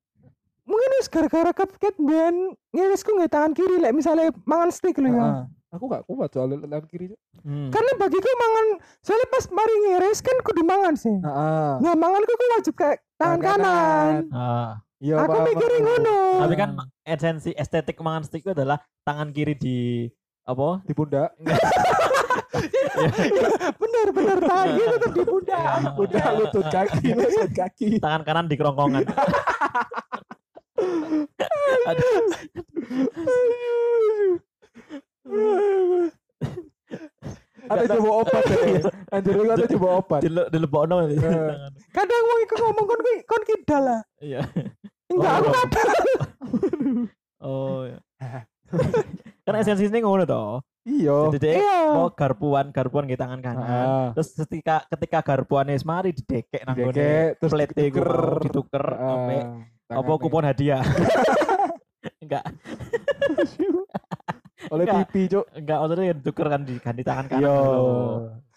Mungkin 0.62 0.90
wis 1.02 1.08
gara-gara 1.10 1.50
kepket 1.50 1.94
ben 1.98 2.54
ngirisku 2.70 3.10
nggak 3.18 3.32
tangan 3.34 3.52
kiri 3.52 3.82
lek 3.82 3.92
misalnya 3.92 4.30
mangan 4.46 4.70
steak 4.70 4.94
lho 5.02 5.10
ya. 5.10 5.50
Aku 5.72 5.88
gak 5.88 6.04
kuat 6.04 6.28
soalnya 6.30 6.62
tangan 6.68 6.84
kiri. 6.84 7.16
Hmm. 7.42 7.72
Karena 7.72 7.92
bagiku 7.96 8.28
mangan 8.36 8.66
soalnya 9.00 9.28
pas 9.32 9.44
mari 9.50 9.74
ngiris 9.88 10.20
kan 10.20 10.36
kudu 10.44 10.62
mangan 10.62 10.94
sih. 10.94 11.16
Heeh. 11.16 11.70
Nah, 11.80 11.94
manganku 11.96 12.32
ku 12.36 12.46
wajib 12.60 12.74
kayak 12.76 13.00
tangan 13.16 13.40
kanan. 13.40 14.14
Ah. 14.30 14.78
Iya, 15.02 15.18
Aku 15.18 15.34
mikirin 15.42 15.82
ngono. 15.82 16.46
Tapi 16.46 16.54
kan 16.54 16.70
esensi 17.02 17.50
estetik 17.58 17.98
mangan 17.98 18.22
steak 18.22 18.46
itu 18.46 18.54
adalah 18.54 18.78
tangan 19.02 19.34
kiri 19.34 19.58
di 19.58 20.06
apa? 20.46 20.78
di 20.86 20.94
pundak. 20.94 21.34
bener 23.82 24.06
bener 24.14 24.38
tangan 24.38 24.68
kiri 24.78 24.86
tetap 24.94 25.10
di 25.10 25.24
pundak. 25.26 25.58
Iya. 25.58 25.90
Pundak 25.98 26.30
lutut 26.38 26.66
kaki, 26.70 27.06
lutut 27.18 27.50
kaki. 27.50 27.88
Tangan 27.98 28.22
kanan 28.22 28.46
di 28.46 28.54
kerongkongan. 28.54 29.02
Aduh, 31.82 32.22
Ada 37.62 37.94
coba 37.94 38.10
obat 38.20 38.42
ya. 38.42 38.58
Anjir 39.14 39.32
itu 39.32 39.44
ada 39.46 39.66
coba 39.70 39.88
obat. 39.96 40.20
dilebokno 40.50 40.94
Eh. 41.00 41.14
tangan. 41.14 41.70
Kadang 41.94 42.22
wong 42.26 42.38
iku 42.42 42.54
ngomong 42.58 42.84
kon 42.84 43.00
kon 43.22 43.42
kidal 43.46 43.82
lah. 43.82 44.00
Iya. 44.18 44.40
Enggak 45.08 45.32
aku 45.32 45.46
Oh. 45.46 45.54
kadal. 45.54 45.88
Oh. 47.38 47.78
iya. 47.86 47.98
kan 49.46 49.54
esensinya 49.56 49.98
ngono 50.00 50.24
toh. 50.24 50.58
Iya. 50.82 51.30
Jadi 51.30 51.38
dia 51.38 51.52
Iya. 51.62 51.78
mau 51.94 52.10
garpuan 52.10 52.74
garpuan 52.74 53.06
di 53.06 53.14
tangan 53.14 53.38
kanan. 53.38 53.62
Ah. 53.62 54.08
Terus 54.12 54.34
ketika 54.36 54.82
ketika 54.90 55.18
garpuan 55.22 55.70
wis 55.70 55.86
mari 55.86 56.10
didekek 56.10 56.66
nang 56.66 56.74
Dikek, 56.74 57.38
terus 57.38 57.52
iku 57.54 58.02
dituker 58.42 58.84
Ah, 58.84 58.98
sampai 58.98 59.38
apa 59.92 60.12
kupon 60.16 60.44
hadiah. 60.44 60.82
enggak, 62.22 62.44
oleh 64.72 64.84
Enggak. 64.86 64.98
TV, 65.10 65.14
Cuk. 65.28 65.44
enggak 65.52 65.76
maksudnya 65.78 66.14
dituker 66.16 66.46
kan 66.48 66.60
di 66.62 66.74
ganti 66.78 67.02
tangan 67.02 67.26
kanan. 67.28 67.42
Yo. 67.42 67.56
gitu. 67.56 67.72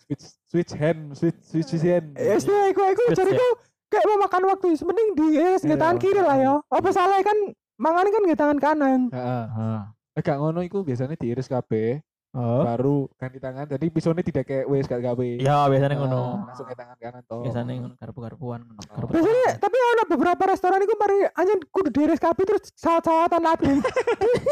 Switch 0.05 0.25
switch 0.45 0.73
hand, 0.77 1.01
switch 1.17 1.39
switch 1.41 1.73
hand. 1.81 2.13
Ya 2.13 2.37
sih 2.37 2.53
iku 2.69 2.81
iku 2.85 3.01
Terus 3.09 3.17
jariku 3.17 3.47
kayak 3.89 4.05
mau 4.05 4.17
makan 4.23 4.41
waktu 4.49 4.67
mending 4.81 5.09
di 5.17 5.27
eh, 5.35 5.57
nggak 5.57 5.79
tangan 5.79 5.97
Iya. 5.97 6.03
kiri 6.03 6.21
lah 6.21 6.37
ya. 6.37 6.53
Apa 6.69 6.89
salah 6.93 7.17
kan 7.25 7.37
mangan 7.75 8.05
kan 8.07 8.21
nggak 8.21 8.39
tangan 8.39 8.59
kanan. 8.61 8.99
Heeh. 9.09 9.45
Ah. 9.49 9.81
Eh, 10.15 10.23
gak 10.23 10.39
ngono 10.39 10.63
iku 10.63 10.79
biasanya 10.79 11.19
diiris 11.19 11.51
kabeh, 11.51 11.99
Oh. 12.35 12.61
baru 12.61 12.95
ganti 13.15 13.39
tangan. 13.39 13.63
Jadi 13.65 13.85
pisone 13.87 14.19
tidak 14.19 14.43
kayak 14.43 14.67
wes 14.67 14.83
gak 14.85 14.99
gawe. 14.99 15.29
Ya 15.39 15.63
biasanya 15.65 15.95
ngono. 15.95 16.19
Ah, 16.19 16.51
langsung 16.51 16.67
ke 16.67 16.75
tangan 16.75 16.97
kanan 16.99 17.23
toh. 17.23 17.47
Biasanya 17.47 17.71
ngono 17.79 17.95
garpu-garpuan. 17.95 18.59
ngono. 18.61 18.79
Garpu- 18.83 19.13
Biasanya 19.15 19.55
tapi 19.55 19.77
ono 19.79 20.03
beberapa 20.05 20.43
restoran 20.45 20.83
iku 20.83 20.99
mari 20.99 21.17
anjen 21.31 21.63
kudu 21.71 21.89
diiris 21.89 22.19
kabeh 22.19 22.43
terus 22.43 22.75
saat-saatan 22.75 23.39
lading. 23.39 23.79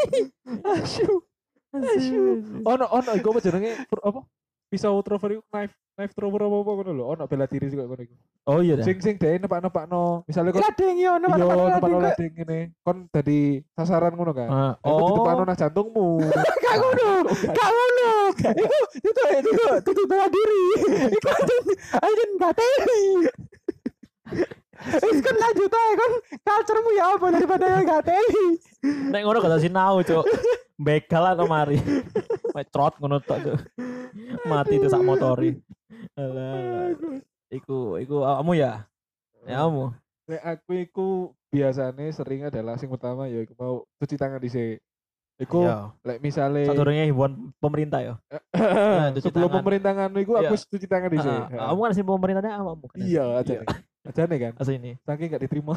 Asyuh. 0.74 1.20
Asyuh. 1.74 2.62
Ono 2.64 2.84
ono 2.88 3.10
iku 3.12 3.36
apa 3.36 3.40
jenenge 3.40 3.70
apa? 3.84 4.20
Pisau 4.74 4.98
thrower 5.00 5.30
iku 5.30 5.42
knife 5.54 5.70
knife 5.94 6.10
thrower 6.12 6.42
apa 6.42 6.56
apa 6.58 6.70
ngono 6.74 6.90
lho. 6.90 7.04
Ono 7.14 7.24
bela 7.24 7.46
diri 7.46 7.70
juga 7.70 7.86
ngono 7.86 8.02
iku. 8.02 8.14
Oh 8.44 8.58
iya. 8.58 8.74
Sing 8.82 8.98
sing 8.98 9.14
dhewe 9.14 9.38
nepak-nepakno. 9.38 10.26
Misale 10.26 10.50
kon 10.50 10.58
Lading 10.58 10.96
yo, 10.98 11.12
Iya, 11.14 11.22
nempat-nempat 11.22 11.54
tempat 11.54 11.70
lading. 11.70 11.94
kok. 11.94 12.02
lading 12.02 12.32
ngene. 12.34 12.60
Kon 12.82 12.96
dadi 13.08 13.40
sasaran 13.72 14.12
ngono 14.12 14.32
kan. 14.34 14.48
Ah, 14.50 14.72
Oh, 14.82 14.98
oh. 14.98 15.06
ditepakno 15.08 15.42
nang 15.44 15.54
jantungmu. 15.54 16.08
Gak 16.64 16.76
ngono, 16.76 17.08
gak 17.54 17.70
ngono. 17.70 18.10
Iku 18.34 18.78
itu 18.98 19.20
itu 19.38 19.64
itu 19.86 20.02
bela 20.04 20.26
diri. 20.26 20.64
Anjen 21.94 22.30
gak 22.34 22.52
teli. 22.58 23.04
Wis 24.84 25.18
kan 25.22 25.36
lanjut 25.38 25.70
aja 25.70 25.94
kan 25.94 26.10
culture-mu 26.42 26.90
ya 26.92 27.04
apa 27.14 27.26
daripada 27.30 27.66
gak 27.80 28.02
teli. 28.04 28.46
Nek 28.82 29.22
ngono 29.22 29.38
gak 29.38 29.52
tau 29.54 29.62
sinau, 29.62 30.02
Cuk. 30.02 30.26
Begal 30.74 31.24
atau 31.30 31.46
mari. 31.46 31.78
Metrot 32.54 32.94
ngono 33.02 33.18
tok. 33.18 33.42
Mati 34.50 34.78
itu 34.78 34.86
sak 34.86 35.02
motori. 35.02 35.58
Alah. 36.14 36.94
Iku 37.50 37.98
iku 37.98 38.22
kamu 38.22 38.52
ya? 38.54 38.86
Ya 39.44 39.66
kamu. 39.66 39.90
Nek 40.24 40.42
aku 40.42 40.70
iku 40.80 41.06
biasanya 41.50 42.06
sering 42.10 42.46
adalah 42.46 42.78
sing 42.78 42.88
pertama 42.88 43.26
ya 43.26 43.42
iku 43.42 43.52
mau 43.58 43.74
cuci 43.98 44.14
tangan 44.14 44.38
dhisik. 44.38 44.78
Iku 45.34 45.66
Ya. 45.66 45.90
lek 46.06 46.22
misale 46.22 46.62
Sadurunge 46.62 47.10
himbauan 47.10 47.50
pemerintah 47.58 47.98
ya. 48.00 48.14
cuci 49.18 49.26
sebelum 49.26 49.50
pemerintahan 49.50 50.14
iku 50.14 50.38
Iya. 50.38 50.48
aku 50.48 50.54
cuci 50.56 50.86
tangan 50.86 51.10
dhisik. 51.10 51.40
Ah, 51.50 51.74
Kamu 51.74 51.80
kan 51.82 51.92
sih 51.92 52.04
pemerintahnya 52.06 52.54
kamu 52.54 52.86
kan. 52.86 52.98
Iya, 53.02 53.24
aja. 53.42 53.54
Aja 54.06 54.22
nih 54.30 54.38
kan. 54.38 54.52
Asli 54.62 54.78
ini. 54.78 54.92
Saking 55.02 55.34
gak 55.34 55.42
diterima. 55.42 55.74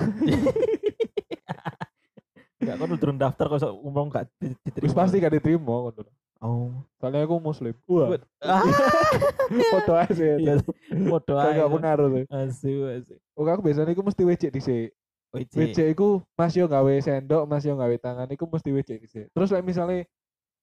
Enggak 2.58 2.76
kan 2.76 2.90
udah 2.90 3.30
daftar 3.30 3.46
kok 3.48 3.74
umum 3.82 4.06
gak 4.10 4.30
di- 4.38 4.54
diterima. 4.62 4.86
Wis 4.86 4.94
pasti 4.94 5.16
gak 5.18 5.34
diterima 5.34 5.74
ngono. 5.90 6.06
Oh. 6.40 6.72
Soalnya 6.98 7.24
aku 7.24 7.38
muslim. 7.38 7.74
Wah, 7.86 8.18
Ah, 8.40 8.62
foto 9.74 9.92
aja. 9.94 10.38
iya. 10.38 10.54
Bodoh 10.92 11.36
Gak 11.36 11.56
aja. 11.56 11.66
pengaruh 11.66 12.08
tuh. 12.12 12.24
Asu, 12.30 12.72
asu. 12.88 13.14
Oke, 13.34 13.50
aku 13.50 13.62
biasanya 13.62 13.92
iku 13.92 14.02
mesti 14.02 14.22
WC 14.22 14.44
dhisik. 14.50 14.90
Wiji. 15.34 15.56
WC 15.60 15.78
iku 15.92 16.22
Mas 16.34 16.54
yo 16.54 16.66
gawe 16.66 16.90
sendok, 16.98 17.46
Mas 17.46 17.62
yo 17.62 17.74
gawe 17.74 17.94
tangan 17.98 18.28
iku 18.30 18.46
mesti 18.46 18.70
WC 18.70 18.90
dhisik. 19.02 19.26
Terus 19.30 19.50
lek 19.50 19.62
misale 19.62 20.06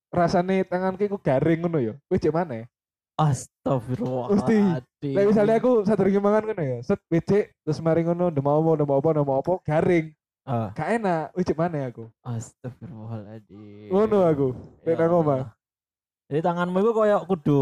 rasane 0.08 0.62
tanganku 0.62 1.04
iku 1.04 1.16
garing 1.18 1.60
ngono 1.60 1.78
ya. 1.78 1.92
WC 2.08 2.30
mana? 2.30 2.64
Astagfirullahaladzim. 3.14 5.14
Lah 5.14 5.22
misalnya 5.22 5.54
aku 5.58 5.82
sadurunge 5.82 6.18
mangan 6.18 6.50
ngono 6.50 6.62
ya, 6.62 6.78
set 6.82 6.98
becek 7.06 7.54
terus 7.62 7.78
mari 7.78 8.02
ngono 8.02 8.26
ndemo 8.26 8.50
apa 8.50 8.70
ndemo 8.74 8.92
apa 8.98 9.08
ndemo 9.14 9.32
apa 9.38 9.52
garing. 9.62 10.06
Ah, 10.44 10.68
Gak 10.76 11.00
enak, 11.00 11.32
wicik 11.32 11.56
mana 11.56 11.88
aku. 11.88 12.04
Astagfirullahaladzim. 12.20 13.88
Ngono 13.88 14.18
aku. 14.24 14.48
Ya 14.84 14.92
nang 14.98 15.12
omah. 15.14 15.42
Jadi 16.30 16.40
tanganmu 16.40 16.78
itu 16.80 16.90
kayak 16.96 17.20
kudu 17.28 17.60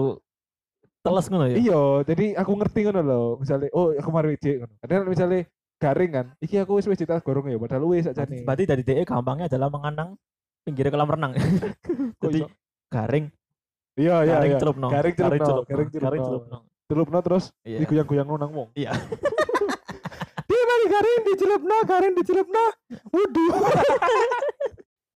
teles 1.03 1.27
ngono 1.27 1.45
ya? 1.51 1.57
Iya, 1.59 1.83
jadi 2.07 2.27
aku 2.39 2.53
ngerti 2.63 2.79
ngono 2.87 3.01
lho. 3.03 3.23
Misalnya 3.43 3.69
oh 3.75 3.91
aku 3.91 4.11
mari 4.15 4.39
wicik 4.39 4.63
ngono. 4.63 4.75
Kadang 4.79 5.11
misalnya 5.11 5.41
garing 5.83 6.11
kan, 6.15 6.27
iki 6.39 6.63
aku 6.63 6.79
wis 6.79 6.87
wis 6.87 6.99
ditas 6.99 7.27
gorong 7.27 7.51
ya 7.51 7.59
padahal 7.59 7.91
wis 7.91 8.07
sakjane. 8.07 8.47
Berarti 8.47 8.65
dari 8.71 8.83
DE 8.87 9.03
gampangnya 9.03 9.51
adalah 9.51 9.67
mengenang 9.67 10.15
pinggir 10.63 10.87
kolam 10.95 11.11
renang. 11.11 11.33
Jadi 12.23 12.47
garing, 12.87 13.27
Iya 13.99 14.25
iya 14.25 14.35
garing 14.39 14.53
iya. 14.55 14.61
celupno. 14.63 14.87
Garing 14.89 15.15
celupno, 15.19 15.43
celupno, 15.45 15.67
garing 15.67 15.89
garing 15.91 16.23
celupno. 16.23 16.25
celupno. 16.25 16.59
Celupno 16.87 17.19
terus 17.25 17.45
Iya. 17.67 17.79
digoyang-goyang 17.83 18.29
nang 18.31 18.53
wong. 18.55 18.69
Iya. 18.79 18.95
Dia 20.49 20.63
mari 20.69 20.87
garing 20.87 21.21
dicelupno, 21.29 21.77
garing 21.89 22.15
dicelupno. 22.15 22.65
Wudu. 23.11 23.45